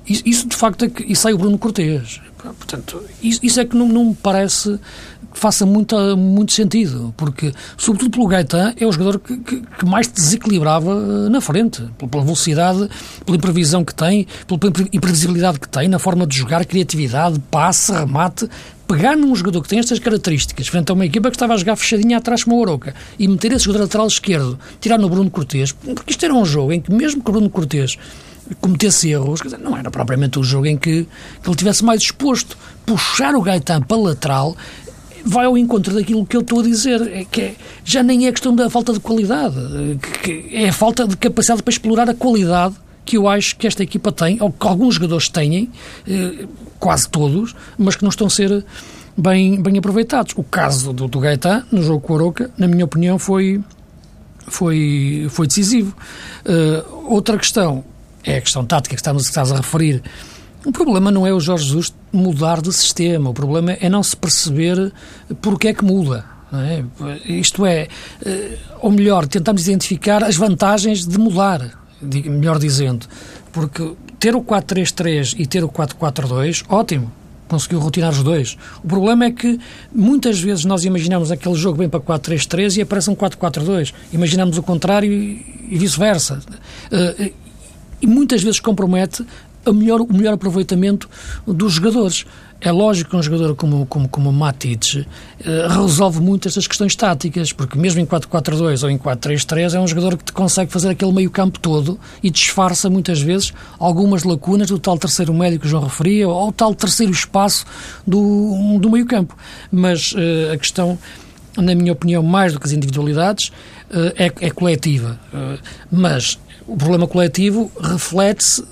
Isso, 0.07 0.49
de 0.49 0.57
facto, 0.57 0.87
é 0.87 0.89
que, 0.89 1.05
e 1.11 1.15
sai 1.15 1.35
o 1.35 1.39
Bruno 1.39 1.59
Cortês. 1.59 2.21
Portanto, 2.39 3.03
isso, 3.23 3.61
é 3.61 3.65
que 3.65 3.77
não, 3.77 3.89
não, 3.89 4.05
me 4.07 4.15
parece 4.15 4.79
que 4.79 5.18
faça 5.39 5.65
muito, 5.65 5.97
muito 6.17 6.53
sentido, 6.53 7.15
porque, 7.17 7.53
sobretudo 7.77 8.11
pelo 8.11 8.27
Gaetan, 8.27 8.75
é 8.79 8.87
o 8.87 8.93
jogador 8.93 9.19
que, 9.19 9.37
que, 9.39 9.61
que 9.61 9.87
mais 9.87 10.09
desequilibrava 10.09 10.93
eh, 10.93 11.29
na 11.29 11.41
frente, 11.41 11.83
pela 12.11 12.23
velocidade, 12.23 12.89
pela 13.25 13.37
imprevisão 13.37 13.85
que 13.85 13.95
tem, 13.95 14.27
pela 14.47 14.61
imprevisibilidade 14.93 15.61
que 15.61 15.69
tem, 15.69 15.89
na 15.89 15.99
forma 15.99 16.27
de 16.27 16.37
jogar, 16.37 16.65
criatividade, 16.65 17.39
passe, 17.51 17.93
remate, 17.93 18.49
pegar 18.87 19.17
num 19.17 19.35
jogador 19.35 19.63
que 19.63 19.69
tem 19.69 19.79
estas 19.79 19.99
características, 19.99 20.67
frente 20.69 20.91
a 20.91 20.95
uma 20.95 21.07
equipa 21.07 21.31
que 21.31 21.37
estava 21.37 21.55
a 21.55 21.57
jogar 21.57 21.77
fechadinha 21.77 22.19
atrás 22.19 22.43
com 22.43 22.53
o 22.53 22.61
Oroca, 22.61 22.95
e 23.19 23.29
meter 23.29 23.53
esse 23.53 23.65
jogador 23.65 23.85
lateral 23.85 24.07
esquerdo, 24.07 24.59
tirar 24.81 24.99
no 24.99 25.09
Bruno 25.09 25.31
Cortês, 25.31 25.73
porque 25.73 26.11
isto 26.11 26.25
era 26.25 26.35
um 26.35 26.45
jogo 26.45 26.73
em 26.73 26.81
que 26.81 26.93
mesmo 26.93 27.23
que 27.23 27.31
o 27.31 27.33
Bruno 27.33 27.51
Cortês 27.51 27.97
cometesse 28.61 29.11
erros, 29.11 29.41
dizer, 29.41 29.59
não 29.59 29.77
era 29.77 29.91
propriamente 29.91 30.39
um 30.39 30.43
jogo 30.43 30.67
em 30.67 30.77
que, 30.77 31.07
que 31.43 31.49
ele 31.49 31.57
tivesse 31.57 31.85
mais 31.85 32.01
exposto. 32.01 32.57
Puxar 32.87 33.35
o 33.35 33.43
Gaetan 33.43 33.83
para 33.83 33.97
lateral 33.97 34.57
vai 35.25 35.47
ao 35.47 35.57
encontro 35.57 35.95
daquilo 35.95 36.25
que 36.27 36.37
eu 36.37 36.41
estou 36.41 36.61
a 36.61 36.63
dizer, 36.63 37.01
é 37.13 37.25
que 37.25 37.41
é, 37.41 37.55
já 37.85 38.03
nem 38.03 38.27
é 38.27 38.33
questão 38.33 38.55
da 38.55 38.69
falta 38.71 38.93
de 38.93 39.01
qualidade, 39.01 39.57
que, 40.23 40.49
é 40.53 40.69
a 40.69 40.73
falta 40.73 41.07
de 41.07 41.17
capacidade 41.17 41.63
para 41.63 41.73
explorar 41.73 42.09
a 42.09 42.15
qualidade 42.15 42.75
que 43.05 43.17
eu 43.17 43.27
acho 43.27 43.57
que 43.57 43.67
esta 43.67 43.83
equipa 43.83 44.13
tem, 44.13 44.37
ou 44.41 44.53
que 44.53 44.67
alguns 44.67 44.97
jogadores 44.97 45.31
têm, 45.31 45.71
eh, 46.07 46.47
quase 46.79 47.09
todos, 47.09 47.55
mas 47.79 47.97
que 47.97 48.03
não 48.03 48.11
estão 48.11 48.27
a 48.27 48.31
ser 48.31 48.65
bem, 49.17 49.61
bem 49.61 49.79
aproveitados. 49.79 50.35
O 50.37 50.45
caso 50.45 50.93
do, 50.93 51.09
do 51.09 51.19
Gaetan, 51.19 51.65
no 51.73 51.83
jogo 51.83 52.01
com 52.01 52.13
o 52.13 52.17
Aroca, 52.17 52.51
na 52.59 52.69
minha 52.69 52.85
opinião, 52.85 53.19
foi, 53.19 53.63
foi, 54.47 55.27
foi 55.31 55.47
decisivo. 55.47 55.97
Uh, 56.45 57.13
outra 57.13 57.39
questão 57.39 57.83
é 58.23 58.37
a 58.37 58.41
questão 58.41 58.65
tática 58.65 58.95
que 58.95 59.01
estamos, 59.01 59.23
que 59.23 59.29
estás 59.31 59.51
a 59.53 59.57
referir. 59.57 60.03
O 60.65 60.73
problema 60.73 61.11
não 61.11 61.27
é 61.27 61.33
o 61.33 61.41
Jorge 61.41 61.67
Jesus 61.67 61.95
mudar 62.13 62.61
de 62.61 62.73
sistema, 62.73 63.31
o 63.31 63.35
problema 63.35 63.73
é 63.73 63.89
não 63.89 64.03
se 64.03 64.17
perceber 64.17 64.93
porque 65.41 65.69
é 65.69 65.75
que 65.75 65.85
muda. 65.85 66.25
É? 66.53 66.83
Isto 67.27 67.67
é, 67.67 67.89
eh, 68.25 68.59
ou 68.81 68.91
melhor, 68.91 69.27
tentamos 69.27 69.69
identificar 69.69 70.25
as 70.25 70.35
vantagens 70.35 71.07
de 71.07 71.19
mudar, 71.19 71.79
melhor 72.01 72.59
dizendo, 72.59 73.07
porque 73.53 73.95
ter 74.19 74.35
o 74.35 74.43
4-3-3 74.43 75.35
e 75.39 75.47
ter 75.47 75.63
o 75.63 75.69
4-4-2, 75.69 76.65
ótimo, 76.69 77.13
conseguiu 77.49 77.79
rotinar 77.79 78.13
os 78.13 78.23
dois. 78.23 78.57
O 78.83 78.89
problema 78.89 79.27
é 79.27 79.31
que 79.31 79.59
muitas 79.93 80.41
vezes 80.41 80.65
nós 80.65 80.85
imaginamos 80.85 81.31
aquele 81.31 81.55
jogo 81.55 81.79
bem 81.79 81.89
para 81.89 82.01
4-3-3 82.01 82.77
e 82.77 82.81
aparece 82.83 83.11
um 83.11 83.17
4-4-2. 83.17 83.93
Imaginamos 84.13 84.59
o 84.59 84.63
contrário 84.63 85.11
e, 85.11 85.79
vice-versa. 85.79 86.41
Uh, 86.93 87.33
e 88.01 88.07
muitas 88.07 88.43
vezes 88.43 88.61
compromete 88.61 89.27
o 89.67 89.73
melhor, 89.73 90.01
o 90.01 90.13
melhor 90.13 90.35
aproveitamento 90.35 91.09
dos 91.47 91.75
jogadores. 91.75 92.25
É 92.61 92.73
lógico 92.73 93.11
que 93.11 93.17
um 93.17 93.23
jogador 93.23 93.55
como, 93.55 93.87
como, 93.87 94.09
como 94.09 94.31
o 94.31 94.33
Matic 94.33 94.97
uh, 94.97 95.05
resolve 95.81 96.21
muito 96.21 96.49
estas 96.49 96.67
questões 96.67 96.97
táticas, 96.97 97.53
porque 97.53 97.79
mesmo 97.79 98.01
em 98.01 98.07
4-4-2 98.07 98.83
ou 98.83 98.91
em 98.91 98.99
4-3-3 98.99 99.75
é 99.75 99.81
um 99.81 99.87
jogador 99.87 100.17
que 100.17 100.33
consegue 100.33 100.73
fazer 100.73 100.89
aquele 100.89 101.13
meio 101.13 101.31
campo 101.31 101.61
todo 101.61 102.01
e 102.21 102.31
disfarça 102.31 102.91
muitas 102.91 103.21
vezes 103.21 103.53
algumas 103.79 104.25
lacunas 104.25 104.69
do 104.69 104.79
tal 104.79 104.99
terceiro 104.99 105.33
médio 105.33 105.61
que 105.61 105.67
o 105.67 105.69
João 105.69 105.85
referia 105.85 106.29
ou 106.29 106.49
o 106.49 106.53
tal 106.53 106.75
terceiro 106.75 107.13
espaço 107.13 107.65
do, 108.05 108.79
do 108.81 108.91
meio 108.91 109.07
campo. 109.07 109.37
Mas 109.71 110.11
uh, 110.13 110.53
a 110.53 110.59
questão, 110.59 110.99
na 111.57 111.77
minha 111.77 111.93
opinião, 111.93 112.25
mais 112.25 112.53
do 112.53 112.59
que 112.59 112.67
as 112.67 112.73
individualidades, 112.73 113.53
uh, 113.91 114.13
é, 114.17 114.33
é 114.47 114.51
coletiva. 114.51 115.17
mas 115.93 116.41
o 116.67 116.77
problema 116.77 117.07
coletivo 117.07 117.71
reflete-se 117.81 118.65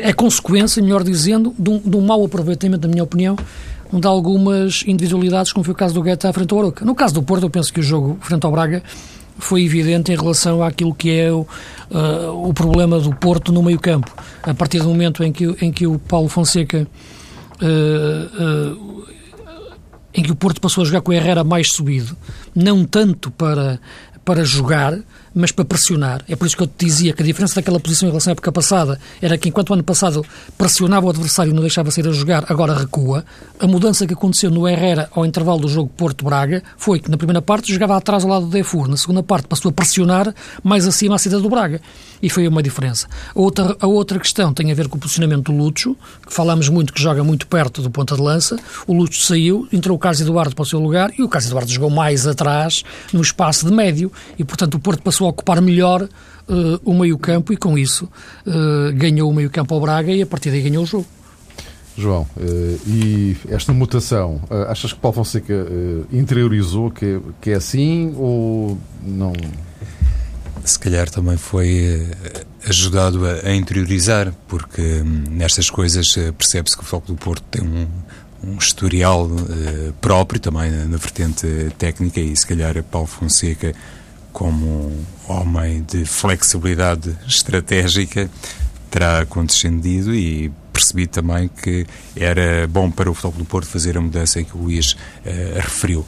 é 0.00 0.12
consequência, 0.12 0.82
melhor 0.82 1.02
dizendo, 1.02 1.54
de 1.58 1.70
um, 1.70 1.78
de 1.78 1.96
um 1.96 2.00
mau 2.00 2.24
aproveitamento, 2.24 2.86
na 2.86 2.92
minha 2.92 3.04
opinião, 3.04 3.36
de 3.92 4.06
algumas 4.06 4.84
individualidades, 4.86 5.52
como 5.52 5.64
foi 5.64 5.72
o 5.72 5.76
caso 5.76 5.94
do 5.94 6.02
Guetta 6.02 6.32
frente 6.32 6.52
ao 6.52 6.60
Aroca. 6.60 6.84
No 6.84 6.94
caso 6.94 7.14
do 7.14 7.22
Porto, 7.22 7.44
eu 7.44 7.50
penso 7.50 7.72
que 7.72 7.80
o 7.80 7.82
jogo 7.82 8.18
frente 8.20 8.44
ao 8.44 8.52
Braga 8.52 8.82
foi 9.38 9.64
evidente 9.64 10.12
em 10.12 10.16
relação 10.16 10.62
àquilo 10.62 10.94
que 10.94 11.10
é 11.10 11.30
o, 11.30 11.46
uh, 11.90 12.48
o 12.48 12.54
problema 12.54 12.98
do 12.98 13.14
Porto 13.14 13.52
no 13.52 13.62
meio 13.62 13.78
campo. 13.78 14.12
A 14.42 14.54
partir 14.54 14.78
do 14.78 14.88
momento 14.88 15.22
em 15.22 15.32
que, 15.32 15.44
em 15.60 15.70
que 15.70 15.86
o 15.86 15.98
Paulo 15.98 16.28
Fonseca 16.28 16.86
uh, 17.60 18.74
uh, 18.74 19.04
em 20.14 20.22
que 20.22 20.32
o 20.32 20.36
Porto 20.36 20.60
passou 20.60 20.82
a 20.82 20.86
jogar 20.86 21.02
com 21.02 21.10
o 21.10 21.14
Herrera 21.14 21.44
mais 21.44 21.70
subido, 21.70 22.16
não 22.54 22.84
tanto 22.84 23.30
para, 23.30 23.78
para 24.24 24.42
jogar, 24.44 24.98
mas 25.36 25.52
para 25.52 25.66
pressionar. 25.66 26.24
É 26.26 26.34
por 26.34 26.46
isso 26.46 26.56
que 26.56 26.62
eu 26.62 26.66
te 26.66 26.86
dizia 26.86 27.12
que 27.12 27.22
a 27.22 27.26
diferença 27.26 27.56
daquela 27.56 27.78
posição 27.78 28.08
em 28.08 28.10
relação 28.10 28.30
à 28.30 28.32
época 28.32 28.50
passada 28.50 28.98
era 29.20 29.36
que 29.36 29.50
enquanto 29.50 29.68
o 29.68 29.74
ano 29.74 29.84
passado 29.84 30.24
pressionava 30.56 31.06
o 31.06 31.10
adversário 31.10 31.50
e 31.50 31.54
não 31.54 31.60
deixava 31.60 31.90
sair 31.90 32.08
a 32.08 32.12
jogar, 32.12 32.46
agora 32.48 32.72
recua. 32.72 33.22
A 33.60 33.66
mudança 33.66 34.06
que 34.06 34.14
aconteceu 34.14 34.50
no 34.50 34.66
Herrera 34.66 35.10
ao 35.12 35.26
intervalo 35.26 35.60
do 35.60 35.68
jogo 35.68 35.90
Porto-Braga 35.94 36.62
foi 36.78 36.98
que 37.00 37.10
na 37.10 37.18
primeira 37.18 37.42
parte 37.42 37.70
jogava 37.70 37.98
atrás 37.98 38.24
ao 38.24 38.30
lado 38.30 38.46
do 38.46 38.50
Defur, 38.50 38.88
na 38.88 38.96
segunda 38.96 39.22
parte 39.22 39.46
passou 39.46 39.68
a 39.68 39.72
pressionar 39.72 40.34
mais 40.64 40.86
acima 40.86 41.16
a 41.16 41.18
saída 41.18 41.38
do 41.38 41.50
Braga. 41.50 41.82
E 42.22 42.30
foi 42.30 42.48
uma 42.48 42.62
diferença. 42.62 43.06
A 43.34 43.38
outra, 43.38 43.76
a 43.78 43.86
outra 43.86 44.18
questão 44.18 44.54
tem 44.54 44.72
a 44.72 44.74
ver 44.74 44.88
com 44.88 44.96
o 44.96 45.00
posicionamento 45.00 45.52
do 45.52 45.58
Lúcio, 45.58 45.94
que 46.26 46.32
falamos 46.32 46.70
muito 46.70 46.94
que 46.94 47.02
joga 47.02 47.22
muito 47.22 47.46
perto 47.46 47.82
do 47.82 47.90
ponta 47.90 48.16
de 48.16 48.22
lança. 48.22 48.56
O 48.86 48.94
Lúcio 48.94 49.22
saiu, 49.22 49.68
entrou 49.70 49.94
o 49.94 50.00
Carlos 50.00 50.22
Eduardo 50.22 50.54
para 50.54 50.62
o 50.62 50.66
seu 50.66 50.80
lugar 50.80 51.12
e 51.18 51.22
o 51.22 51.28
Carlos 51.28 51.48
Eduardo 51.48 51.70
jogou 51.70 51.90
mais 51.90 52.26
atrás, 52.26 52.82
no 53.12 53.20
espaço 53.20 53.66
de 53.66 53.72
médio, 53.72 54.10
e 54.38 54.44
portanto 54.44 54.76
o 54.76 54.78
Porto 54.78 55.02
passou 55.02 55.25
a 55.26 55.30
ocupar 55.30 55.60
melhor 55.60 56.02
uh, 56.02 56.80
o 56.84 56.94
meio-campo 56.94 57.52
e 57.52 57.56
com 57.56 57.76
isso 57.76 58.08
uh, 58.46 58.92
ganhou 58.94 59.30
o 59.30 59.34
meio-campo 59.34 59.74
ao 59.74 59.80
Braga 59.80 60.12
e 60.12 60.22
a 60.22 60.26
partir 60.26 60.50
daí 60.50 60.62
ganhou 60.62 60.84
o 60.84 60.86
jogo. 60.86 61.06
João, 61.96 62.26
uh, 62.36 62.80
e 62.86 63.36
esta 63.48 63.72
mutação, 63.72 64.40
achas 64.68 64.92
que 64.92 64.98
Paulo 64.98 65.16
Fonseca 65.16 65.66
interiorizou 66.12 66.90
que, 66.90 67.20
que 67.40 67.50
é 67.50 67.54
assim 67.54 68.14
ou 68.16 68.78
não? 69.02 69.32
se 70.64 70.80
calhar 70.80 71.08
também 71.08 71.36
foi 71.36 72.08
ajudado 72.68 73.24
a, 73.24 73.48
a 73.48 73.54
interiorizar, 73.54 74.34
porque 74.48 74.82
hum, 74.82 75.22
nestas 75.30 75.70
coisas 75.70 76.12
percebe-se 76.36 76.76
que 76.76 76.82
o 76.82 76.84
Foco 76.84 77.06
do 77.06 77.14
Porto 77.14 77.44
tem 77.52 77.62
um, 77.62 77.86
um 78.46 78.56
historial 78.58 79.26
uh, 79.26 79.92
próprio 80.00 80.40
também 80.40 80.70
na, 80.70 80.84
na, 80.84 80.96
vertente 80.96 81.46
técnica 81.78 82.20
e 82.20 82.34
se 82.36 82.46
calhar 82.46 82.82
Paulo 82.84 83.06
Fonseca 83.06 83.74
como 84.36 84.92
homem 85.26 85.82
de 85.90 86.04
flexibilidade 86.04 87.16
estratégica 87.26 88.28
terá 88.90 89.24
condescendido 89.24 90.14
e 90.14 90.52
percebi 90.74 91.06
também 91.06 91.48
que 91.48 91.86
era 92.14 92.68
bom 92.68 92.90
para 92.90 93.10
o 93.10 93.14
Futebol 93.14 93.38
do 93.38 93.44
Porto 93.46 93.66
fazer 93.66 93.96
a 93.96 94.00
mudança 94.02 94.42
que 94.42 94.54
o 94.54 94.60
Luís 94.60 94.92
uh, 94.92 94.96
referiu. 95.54 96.06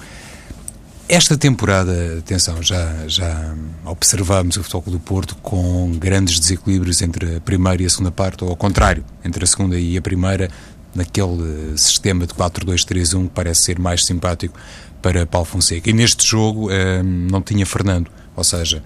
Esta 1.09 1.39
temporada, 1.39 2.19
atenção, 2.19 2.63
já, 2.63 3.09
já 3.09 3.55
observamos 3.87 4.59
o 4.59 4.63
Futebol 4.63 4.93
do 4.93 5.01
Porto 5.01 5.35
com 5.37 5.93
grandes 5.93 6.39
desequilíbrios 6.39 7.01
entre 7.01 7.37
a 7.37 7.41
primeira 7.41 7.83
e 7.83 7.87
a 7.87 7.89
segunda 7.89 8.11
parte, 8.11 8.45
ou 8.45 8.51
ao 8.51 8.57
contrário, 8.57 9.03
entre 9.25 9.43
a 9.43 9.47
segunda 9.47 9.81
e 9.81 9.97
a 9.97 10.03
primeira, 10.03 10.51
naquele 10.95 11.79
sistema 11.79 12.27
de 12.27 12.35
4-2-3-1 12.35 13.23
que 13.23 13.31
parece 13.31 13.63
ser 13.63 13.79
mais 13.79 14.05
simpático 14.05 14.59
para 15.01 15.25
Paulo 15.25 15.47
Fonseca. 15.47 15.89
E 15.89 15.95
neste 15.95 16.27
jogo 16.27 16.71
eh, 16.71 17.03
não 17.03 17.41
tinha 17.41 17.65
Fernando, 17.65 18.11
ou 18.39 18.45
seja, 18.45 18.83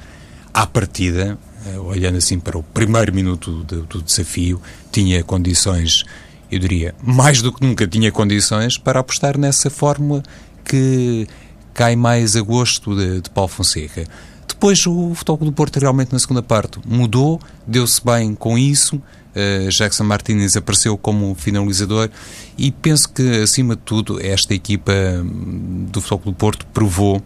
à 0.52 0.66
partida, 0.66 1.38
eh, 1.66 1.78
olhando 1.78 2.18
assim 2.18 2.40
para 2.40 2.58
o 2.58 2.62
primeiro 2.62 3.14
minuto 3.14 3.62
do, 3.62 3.82
do 3.82 4.02
desafio, 4.02 4.60
tinha 4.90 5.22
condições, 5.22 6.04
eu 6.50 6.58
diria, 6.58 6.94
mais 7.02 7.40
do 7.42 7.52
que 7.52 7.64
nunca 7.64 7.86
tinha 7.86 8.10
condições 8.10 8.76
para 8.78 9.00
apostar 9.00 9.38
nessa 9.38 9.70
fórmula 9.70 10.22
que 10.64 11.26
cai 11.74 11.94
mais 11.94 12.34
a 12.34 12.40
gosto 12.40 12.96
de, 12.96 13.20
de 13.20 13.30
Paulo 13.30 13.48
Fonseca. 13.48 14.06
Depois 14.48 14.86
o 14.86 15.14
Futebol 15.14 15.46
do 15.46 15.52
Porto 15.52 15.78
realmente 15.78 16.12
na 16.12 16.18
segunda 16.18 16.42
parte 16.42 16.78
mudou, 16.86 17.40
deu-se 17.66 18.04
bem 18.04 18.34
com 18.34 18.58
isso, 18.58 19.00
Uh, 19.32 19.70
Jackson 19.70 20.04
Martinez 20.04 20.54
apareceu 20.56 20.94
como 20.98 21.34
finalizador 21.34 22.10
e 22.58 22.70
penso 22.70 23.08
que, 23.08 23.40
acima 23.40 23.74
de 23.74 23.80
tudo, 23.80 24.20
esta 24.22 24.52
equipa 24.52 24.92
hum, 24.92 25.86
do 25.90 26.02
Futebol 26.02 26.32
do 26.32 26.36
Porto 26.36 26.66
provou 26.66 27.22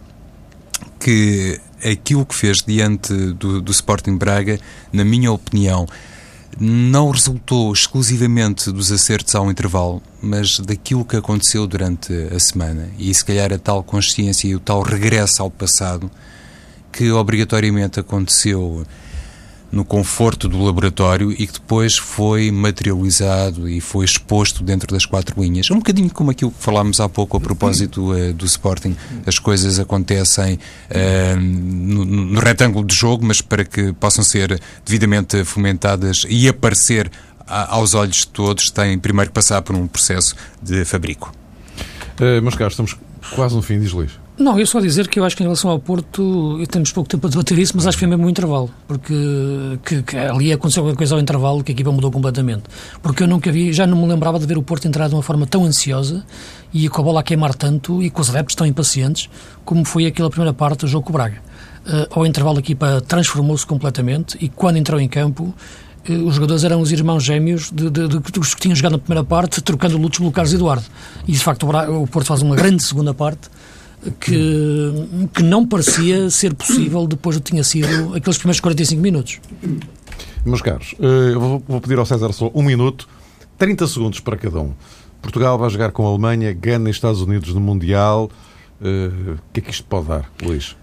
que 1.01 1.59
aquilo 1.83 2.25
que 2.25 2.35
fez 2.35 2.63
diante 2.65 3.13
do, 3.33 3.61
do 3.61 3.71
Sporting 3.71 4.17
Braga, 4.17 4.59
na 4.91 5.03
minha 5.05 5.31
opinião, 5.31 5.87
não 6.59 7.11
resultou 7.11 7.71
exclusivamente 7.71 8.71
dos 8.71 8.91
acertos 8.91 9.35
ao 9.35 9.51
intervalo, 9.51 10.01
mas 10.21 10.59
daquilo 10.59 11.05
que 11.05 11.15
aconteceu 11.15 11.67
durante 11.67 12.11
a 12.35 12.39
semana. 12.39 12.89
E 12.97 13.13
se 13.13 13.23
calhar 13.23 13.53
a 13.53 13.59
tal 13.59 13.83
consciência 13.83 14.47
e 14.47 14.55
o 14.55 14.59
tal 14.59 14.81
regresso 14.81 15.41
ao 15.41 15.51
passado 15.51 16.09
que 16.91 17.11
obrigatoriamente 17.11 17.99
aconteceu 17.99 18.85
no 19.71 19.83
conforto 19.83 20.47
do 20.47 20.63
laboratório 20.63 21.31
e 21.31 21.45
que 21.45 21.53
depois 21.53 21.97
foi 21.97 22.51
materializado 22.51 23.67
e 23.67 23.81
foi 23.81 24.05
exposto 24.05 24.63
dentro 24.63 24.93
das 24.93 25.05
quatro 25.05 25.41
linhas. 25.41 25.69
Um 25.69 25.77
bocadinho 25.77 26.09
como 26.09 26.31
aquilo 26.31 26.51
que 26.51 26.63
falámos 26.63 26.99
há 26.99 27.09
pouco 27.09 27.37
a 27.37 27.39
propósito 27.39 28.11
uh, 28.11 28.33
do 28.33 28.45
Sporting. 28.45 28.95
As 29.25 29.39
coisas 29.39 29.79
acontecem 29.79 30.55
uh, 30.55 31.39
no, 31.39 32.05
no 32.05 32.39
retângulo 32.39 32.85
de 32.85 32.95
jogo, 32.95 33.25
mas 33.25 33.41
para 33.41 33.65
que 33.65 33.93
possam 33.93 34.23
ser 34.23 34.59
devidamente 34.85 35.43
fomentadas 35.43 36.25
e 36.29 36.47
aparecer 36.47 37.11
a, 37.45 37.75
aos 37.75 37.93
olhos 37.93 38.17
de 38.17 38.27
todos, 38.27 38.69
têm 38.69 38.97
primeiro 38.97 39.29
que 39.29 39.35
passar 39.35 39.61
por 39.61 39.75
um 39.75 39.87
processo 39.87 40.35
de 40.61 40.85
fabrico. 40.85 41.33
Uh, 42.19 42.41
meus 42.41 42.55
caros, 42.55 42.73
estamos 42.73 42.97
quase 43.33 43.55
no 43.55 43.61
fim, 43.61 43.79
diz 43.79 43.91
Luís. 43.91 44.11
Não, 44.37 44.59
eu 44.59 44.67
só 44.67 44.79
dizer 44.79 45.07
que 45.07 45.19
eu 45.19 45.25
acho 45.25 45.35
que 45.35 45.41
em 45.41 45.47
relação 45.47 45.71
ao 45.71 45.79
Porto, 45.79 46.63
temos 46.69 46.91
pouco 46.91 47.09
tempo 47.09 47.25
a 47.25 47.29
debater 47.29 47.57
isso, 47.57 47.73
mas 47.75 47.87
acho 47.87 47.97
que 47.97 48.01
foi 48.01 48.07
mesmo 48.07 48.23
um 48.23 48.29
intervalo, 48.29 48.69
porque 48.87 49.15
que, 49.83 50.03
que 50.03 50.15
ali 50.15 50.53
aconteceu 50.53 50.81
alguma 50.81 50.95
coisa 50.95 51.15
ao 51.15 51.19
intervalo 51.19 51.63
que 51.63 51.71
a 51.71 51.73
equipa 51.73 51.91
mudou 51.91 52.11
completamente. 52.11 52.65
Porque 53.01 53.23
eu 53.23 53.27
nunca 53.27 53.51
vi, 53.51 53.73
já 53.73 53.87
não 53.87 53.97
me 53.97 54.07
lembrava 54.07 54.37
de 54.37 54.45
ver 54.45 54.55
o 54.55 54.61
Porto 54.61 54.87
entrar 54.87 55.07
de 55.07 55.15
uma 55.15 55.23
forma 55.23 55.47
tão 55.47 55.65
ansiosa 55.65 56.23
e 56.71 56.87
com 56.87 57.01
a 57.01 57.03
bola 57.03 57.21
a 57.21 57.23
queimar 57.23 57.55
tanto 57.55 58.03
e 58.03 58.11
com 58.11 58.21
os 58.21 58.29
adeptos 58.29 58.53
tão 58.53 58.67
impacientes 58.67 59.27
como 59.65 59.83
foi 59.83 60.05
aquela 60.05 60.29
primeira 60.29 60.53
parte 60.53 60.81
do 60.81 60.87
jogo 60.87 61.05
com 61.05 61.09
o 61.09 61.13
Braga. 61.13 61.41
Uh, 61.87 62.19
ao 62.19 62.25
intervalo 62.25 62.57
a 62.57 62.59
equipa 62.59 63.01
transformou-se 63.01 63.65
completamente 63.65 64.37
e 64.39 64.49
quando 64.49 64.77
entrou 64.77 64.99
em 64.99 65.07
campo 65.07 65.45
uh, 66.07 66.13
os 66.27 66.35
jogadores 66.35 66.63
eram 66.63 66.79
os 66.79 66.91
irmãos 66.91 67.23
gêmeos 67.23 67.71
dos 67.71 68.53
que 68.53 68.61
tinham 68.61 68.75
jogado 68.75 68.91
na 68.91 68.99
primeira 68.99 69.23
parte, 69.23 69.61
trocando 69.61 69.97
lutos 69.97 70.19
pelo 70.19 70.31
Carlos 70.31 70.53
Eduardo. 70.53 70.85
E 71.27 71.31
de 71.31 71.39
facto 71.39 71.67
o 71.67 72.05
Porto 72.05 72.27
faz 72.27 72.43
uma 72.43 72.55
grande 72.55 72.83
segunda 72.83 73.15
parte 73.15 73.49
que, 74.19 75.27
que 75.33 75.43
não 75.43 75.65
parecia 75.65 76.29
ser 76.29 76.53
possível 76.53 77.07
depois 77.07 77.35
do 77.35 77.43
que 77.43 77.51
tinha 77.51 77.63
sido 77.63 78.15
aqueles 78.15 78.37
primeiros 78.37 78.59
45 78.59 79.01
minutos. 79.01 79.39
Meus 80.45 80.61
caros, 80.61 80.95
eh, 80.99 81.33
eu 81.33 81.61
vou 81.67 81.81
pedir 81.81 81.97
ao 81.97 82.05
César 82.05 82.31
só 82.31 82.51
um 82.53 82.63
minuto, 82.63 83.07
30 83.57 83.87
segundos 83.87 84.19
para 84.19 84.37
cada 84.37 84.59
um. 84.59 84.73
Portugal 85.21 85.57
vai 85.57 85.69
jogar 85.69 85.91
com 85.91 86.05
a 86.05 86.09
Alemanha, 86.09 86.53
Gana 86.53 86.89
e 86.89 86.91
Estados 86.91 87.21
Unidos 87.21 87.53
no 87.53 87.59
Mundial. 87.59 88.29
Uh, 88.79 89.33
o 89.33 89.39
que 89.51 89.59
é 89.59 89.63
que 89.63 89.71
isto 89.71 89.83
pode 89.85 90.07
dar, 90.07 90.31
Luís? 90.41 90.75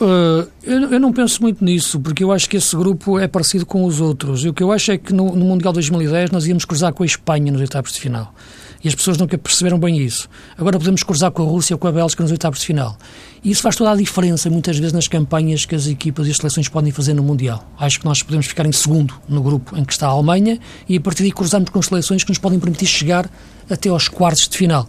Uh, 0.00 0.48
eu, 0.64 0.92
eu, 0.92 0.98
não 0.98 1.12
penso 1.12 1.40
muito 1.42 1.64
nisso, 1.64 2.00
porque 2.00 2.24
eu 2.24 2.32
acho 2.32 2.48
que 2.48 2.56
esse 2.56 2.74
grupo 2.74 3.18
é 3.18 3.28
parecido 3.28 3.64
com 3.64 3.84
os 3.84 4.00
outros. 4.00 4.44
E 4.44 4.48
o 4.48 4.54
que 4.54 4.62
eu 4.62 4.72
acho 4.72 4.90
é 4.90 4.98
que 4.98 5.12
no, 5.12 5.36
no 5.36 5.44
Mundial 5.44 5.72
2010 5.72 6.30
nós 6.30 6.46
íamos 6.46 6.64
cruzar 6.64 6.92
com 6.92 7.02
a 7.02 7.06
Espanha 7.06 7.52
nos 7.52 7.60
oitavos 7.60 7.92
de 7.92 8.00
final. 8.00 8.34
E 8.82 8.88
as 8.88 8.94
pessoas 8.94 9.16
nunca 9.16 9.38
perceberam 9.38 9.78
bem 9.78 9.98
isso. 9.98 10.28
Agora 10.58 10.78
podemos 10.78 11.02
cruzar 11.02 11.30
com 11.30 11.42
a 11.42 11.46
Rússia 11.46 11.74
ou 11.74 11.78
com 11.78 11.86
a 11.86 11.92
Bélgica 11.92 12.22
nos 12.22 12.32
oitavos 12.32 12.60
de 12.60 12.66
final. 12.66 12.96
E 13.44 13.50
isso 13.50 13.62
faz 13.62 13.76
toda 13.76 13.92
a 13.92 13.96
diferença, 13.96 14.50
muitas 14.50 14.76
vezes, 14.76 14.92
nas 14.92 15.06
campanhas 15.06 15.64
que 15.64 15.74
as 15.74 15.86
equipas 15.86 16.26
e 16.26 16.30
as 16.30 16.36
seleções 16.36 16.68
podem 16.68 16.90
fazer 16.90 17.14
no 17.14 17.22
Mundial. 17.22 17.64
Acho 17.78 18.00
que 18.00 18.04
nós 18.04 18.22
podemos 18.22 18.46
ficar 18.46 18.66
em 18.66 18.72
segundo 18.72 19.14
no 19.28 19.42
grupo 19.42 19.76
em 19.76 19.84
que 19.84 19.92
está 19.92 20.08
a 20.08 20.10
Alemanha 20.10 20.58
e 20.88 20.96
a 20.96 21.00
partir 21.00 21.22
daí 21.22 21.32
cruzarmos 21.32 21.70
com 21.70 21.80
seleções 21.80 22.24
que 22.24 22.30
nos 22.30 22.38
podem 22.38 22.58
permitir 22.58 22.86
chegar 22.86 23.30
até 23.70 23.88
aos 23.88 24.08
quartos 24.08 24.48
de 24.48 24.56
final. 24.56 24.88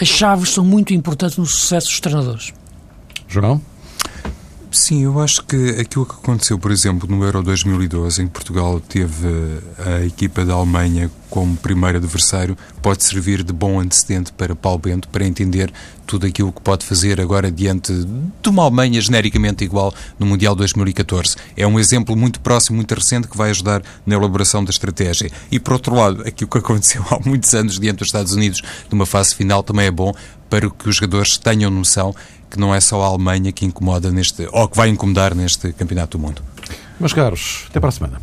As 0.00 0.08
chaves 0.08 0.50
são 0.50 0.64
muito 0.64 0.94
importantes 0.94 1.36
no 1.36 1.46
sucesso 1.46 1.88
dos 1.88 2.00
treinadores. 2.00 2.52
João? 3.28 3.60
Sim, 4.70 5.04
eu 5.04 5.20
acho 5.20 5.44
que 5.44 5.70
aquilo 5.80 6.04
que 6.04 6.14
aconteceu, 6.14 6.58
por 6.58 6.70
exemplo, 6.72 7.08
no 7.08 7.24
Euro 7.24 7.42
2012, 7.42 8.22
em 8.22 8.26
que 8.26 8.32
Portugal 8.32 8.80
teve 8.80 9.28
a 9.78 10.04
equipa 10.04 10.44
da 10.44 10.54
Alemanha 10.54 11.10
como 11.30 11.56
primeiro 11.56 11.98
adversário, 11.98 12.56
pode 12.82 13.04
servir 13.04 13.42
de 13.42 13.52
bom 13.52 13.80
antecedente 13.80 14.32
para 14.32 14.56
Paulo 14.56 14.78
Bento 14.78 15.08
para 15.08 15.24
entender 15.24 15.72
tudo 16.06 16.26
aquilo 16.26 16.52
que 16.52 16.60
pode 16.60 16.84
fazer 16.84 17.20
agora 17.20 17.50
diante 17.50 17.92
de 17.92 18.48
uma 18.48 18.62
Alemanha 18.62 19.00
genericamente 19.00 19.64
igual 19.64 19.94
no 20.18 20.26
Mundial 20.26 20.54
2014. 20.54 21.36
É 21.56 21.66
um 21.66 21.78
exemplo 21.78 22.16
muito 22.16 22.40
próximo, 22.40 22.76
muito 22.76 22.94
recente, 22.94 23.28
que 23.28 23.36
vai 23.36 23.50
ajudar 23.50 23.82
na 24.04 24.14
elaboração 24.14 24.64
da 24.64 24.70
estratégia. 24.70 25.30
E, 25.50 25.58
por 25.58 25.74
outro 25.74 25.94
lado, 25.94 26.22
aquilo 26.26 26.50
que 26.50 26.58
aconteceu 26.58 27.04
há 27.10 27.18
muitos 27.24 27.54
anos 27.54 27.78
diante 27.78 27.98
dos 27.98 28.08
Estados 28.08 28.32
Unidos, 28.32 28.62
numa 28.90 29.06
fase 29.06 29.34
final, 29.34 29.62
também 29.62 29.86
é 29.86 29.90
bom 29.90 30.12
para 30.48 30.70
que 30.70 30.88
os 30.88 30.96
jogadores 30.96 31.36
tenham 31.38 31.70
noção 31.70 32.14
que 32.56 32.60
não 32.60 32.74
é 32.74 32.80
só 32.80 33.02
a 33.02 33.06
Alemanha 33.06 33.52
que 33.52 33.64
incomoda 33.64 34.10
neste, 34.10 34.48
ou 34.50 34.68
que 34.68 34.76
vai 34.76 34.88
incomodar 34.88 35.34
neste 35.34 35.72
Campeonato 35.72 36.18
do 36.18 36.22
Mundo. 36.22 36.42
Meus 36.98 37.12
caros, 37.12 37.66
até 37.68 37.78
para 37.78 37.90
a 37.90 37.92
semana. 37.92 38.20